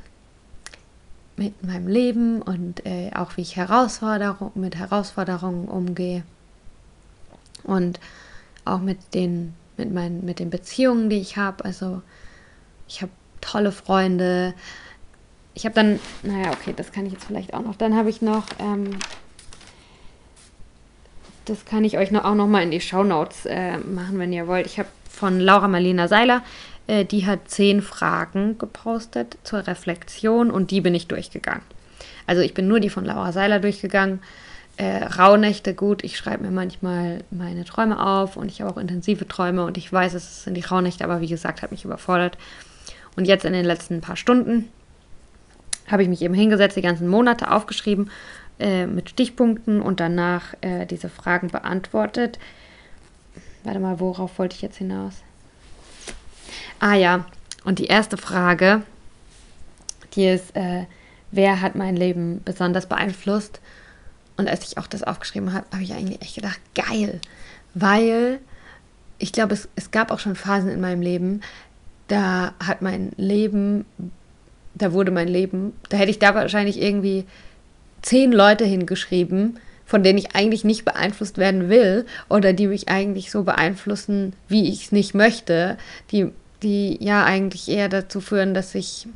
[1.37, 6.23] mit meinem Leben und äh, auch wie ich Herausforderung, mit Herausforderungen umgehe
[7.65, 7.99] und
[8.65, 11.65] auch mit den, mit meinen, mit den Beziehungen, die ich habe.
[11.65, 12.03] Also
[12.87, 14.55] ich habe tolle Freunde.
[15.55, 17.77] Ich habe dann, naja, okay, das kann ich jetzt vielleicht auch noch.
[17.77, 18.99] Dann habe ich noch ähm,
[21.45, 24.47] das kann ich euch noch, auch noch mal in die Shownotes äh, machen, wenn ihr
[24.47, 24.67] wollt.
[24.67, 26.43] Ich habe von Laura Marlena Seiler,
[26.87, 31.63] äh, die hat zehn Fragen gepostet zur Reflexion und die bin ich durchgegangen.
[32.27, 34.21] Also ich bin nur die von Laura Seiler durchgegangen.
[34.77, 39.29] Äh, Rauhnächte, gut, ich schreibe mir manchmal meine Träume auf und ich habe auch intensive
[39.29, 42.39] Träume und ich weiß, es sind die Rauhnächte, aber wie gesagt, hat mich überfordert.
[43.17, 44.69] Und jetzt in den letzten paar Stunden
[45.87, 48.11] habe ich mich eben hingesetzt, die ganzen Monate aufgeschrieben
[48.59, 52.39] äh, mit Stichpunkten und danach äh, diese Fragen beantwortet.
[53.65, 55.15] Warte mal, worauf wollte ich jetzt hinaus?
[56.81, 57.25] Ah ja,
[57.65, 58.83] und die erste Frage,
[60.15, 60.85] die ist, äh,
[61.31, 63.61] wer hat mein Leben besonders beeinflusst?
[64.37, 67.21] Und als ich auch das aufgeschrieben habe, habe ich eigentlich echt gedacht, geil,
[67.75, 68.41] weil
[69.19, 71.41] ich glaube, es, es gab auch schon Phasen in meinem Leben,
[72.09, 73.87] da hat mein Leben,
[74.75, 77.25] da wurde mein Leben, da hätte ich da wahrscheinlich irgendwie
[78.03, 83.31] zehn Leute hingeschrieben, von denen ich eigentlich nicht beeinflusst werden will oder die mich eigentlich
[83.31, 85.77] so beeinflussen, wie ich es nicht möchte,
[86.11, 86.31] die,
[86.63, 89.07] die ja eigentlich eher dazu führen, dass ich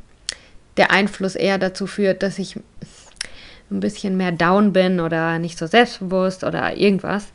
[0.77, 2.57] der Einfluss eher dazu führt, dass ich
[3.71, 7.27] ein bisschen mehr down bin oder nicht so selbstbewusst oder irgendwas.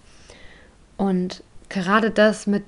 [0.98, 2.64] Und gerade das mit,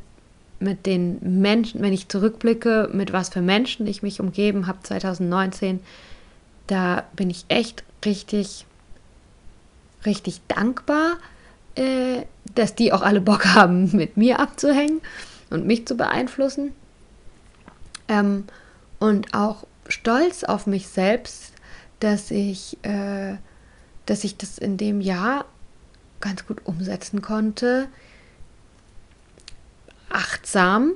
[0.60, 5.80] mit den Menschen, wenn ich zurückblicke, mit was für Menschen ich mich umgeben habe 2019,
[6.68, 8.66] da bin ich echt richtig,
[10.06, 11.18] richtig dankbar,
[11.76, 15.02] äh, dass die auch alle Bock haben, mit mir abzuhängen
[15.50, 16.74] und mich zu beeinflussen.
[18.08, 18.46] Ähm,
[19.00, 21.54] und auch stolz auf mich selbst,
[22.00, 23.36] dass ich, äh,
[24.06, 25.46] dass ich das in dem Jahr
[26.22, 27.88] ganz gut umsetzen konnte,
[30.16, 30.94] achtsam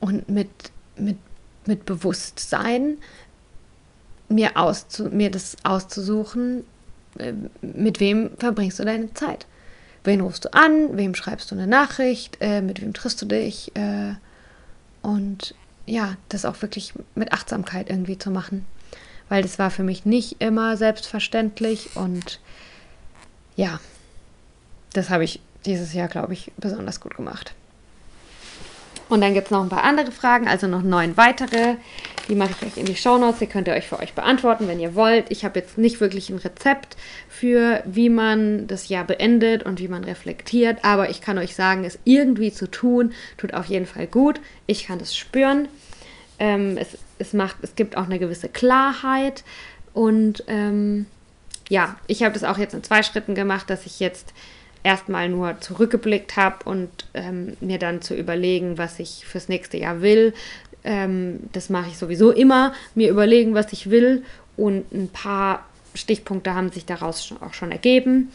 [0.00, 0.50] und mit,
[0.96, 1.16] mit,
[1.66, 2.98] mit Bewusstsein
[4.28, 6.64] mir, auszu, mir das auszusuchen,
[7.18, 7.32] äh,
[7.62, 9.46] mit wem verbringst du deine Zeit.
[10.04, 13.74] Wen rufst du an, wem schreibst du eine Nachricht, äh, mit wem triffst du dich
[13.76, 14.14] äh,
[15.02, 15.54] und
[15.86, 18.66] ja, das auch wirklich mit Achtsamkeit irgendwie zu machen.
[19.28, 22.40] Weil das war für mich nicht immer selbstverständlich und
[23.56, 23.80] ja,
[24.92, 27.54] das habe ich dieses Jahr, glaube ich, besonders gut gemacht.
[29.10, 31.74] Und dann gibt es noch ein paar andere Fragen, also noch neun weitere.
[32.28, 33.40] Die mache ich euch in die Shownotes.
[33.40, 35.26] Die könnt ihr euch für euch beantworten, wenn ihr wollt.
[35.30, 36.96] Ich habe jetzt nicht wirklich ein Rezept
[37.28, 40.84] für, wie man das Jahr beendet und wie man reflektiert.
[40.84, 44.40] Aber ich kann euch sagen, es irgendwie zu tun, tut auf jeden Fall gut.
[44.66, 45.66] Ich kann das spüren.
[46.38, 49.42] Ähm, es, es, macht, es gibt auch eine gewisse Klarheit.
[49.92, 51.06] Und ähm,
[51.68, 54.32] ja, ich habe das auch jetzt in zwei Schritten gemacht, dass ich jetzt
[54.82, 60.02] erstmal nur zurückgeblickt habe und ähm, mir dann zu überlegen, was ich fürs nächste Jahr
[60.02, 60.34] will.
[60.84, 64.24] Ähm, das mache ich sowieso immer, mir überlegen, was ich will
[64.56, 68.32] und ein paar Stichpunkte haben sich daraus auch schon ergeben.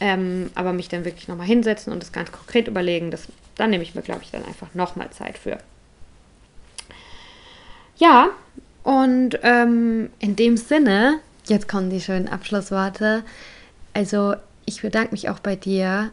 [0.00, 3.84] Ähm, aber mich dann wirklich nochmal hinsetzen und das ganz konkret überlegen, das, dann nehme
[3.84, 5.58] ich mir, glaube ich, dann einfach nochmal Zeit für.
[7.96, 8.30] Ja,
[8.82, 13.22] und ähm, in dem Sinne, jetzt kommen die schönen Abschlussworte.
[13.92, 14.34] Also
[14.66, 16.10] ich bedanke mich auch bei dir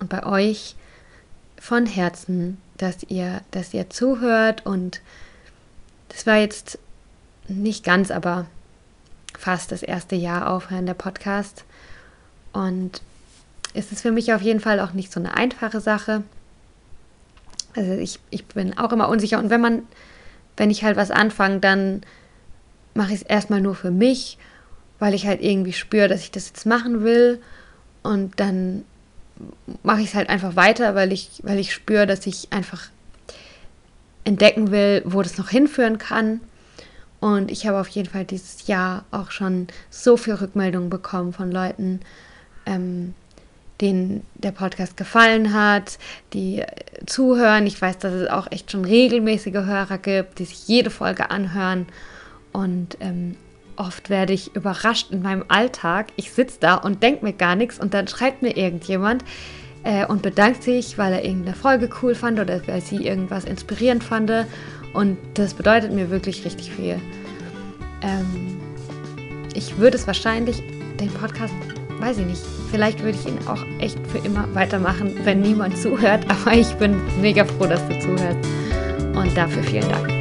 [0.00, 0.76] und bei euch
[1.60, 4.64] von Herzen, dass ihr, dass ihr zuhört.
[4.64, 5.00] Und
[6.08, 6.78] das war jetzt
[7.48, 8.46] nicht ganz, aber
[9.36, 11.64] fast das erste Jahr aufhören der Podcast.
[12.52, 13.02] Und
[13.74, 16.22] es ist für mich auf jeden Fall auch nicht so eine einfache Sache.
[17.74, 19.38] Also ich, ich bin auch immer unsicher.
[19.38, 19.82] Und wenn man,
[20.56, 22.02] wenn ich halt was anfange, dann
[22.94, 24.38] mache ich es erstmal nur für mich,
[24.98, 27.40] weil ich halt irgendwie spüre, dass ich das jetzt machen will
[28.08, 28.86] und dann
[29.82, 32.88] mache ich es halt einfach weiter, weil ich, weil ich spüre, dass ich einfach
[34.24, 36.40] entdecken will, wo das noch hinführen kann.
[37.20, 41.52] Und ich habe auf jeden Fall dieses Jahr auch schon so viel Rückmeldungen bekommen von
[41.52, 42.00] Leuten,
[42.64, 43.12] ähm,
[43.82, 45.98] denen der Podcast gefallen hat,
[46.32, 46.64] die
[47.04, 47.66] zuhören.
[47.66, 51.86] Ich weiß, dass es auch echt schon regelmäßige Hörer gibt, die sich jede Folge anhören.
[52.52, 53.36] Und ähm,
[53.78, 56.08] oft werde ich überrascht in meinem Alltag.
[56.16, 59.24] Ich sitze da und denke mir gar nichts und dann schreibt mir irgendjemand
[59.84, 64.04] äh, und bedankt sich, weil er irgendeine Folge cool fand oder weil sie irgendwas inspirierend
[64.04, 64.30] fand.
[64.92, 67.00] Und das bedeutet mir wirklich richtig viel.
[68.02, 68.58] Ähm,
[69.54, 70.62] ich würde es wahrscheinlich,
[71.00, 71.54] den Podcast,
[72.00, 76.26] weiß ich nicht, vielleicht würde ich ihn auch echt für immer weitermachen, wenn niemand zuhört.
[76.28, 78.38] Aber ich bin mega froh, dass du zuhörst.
[79.14, 80.17] Und dafür vielen Dank.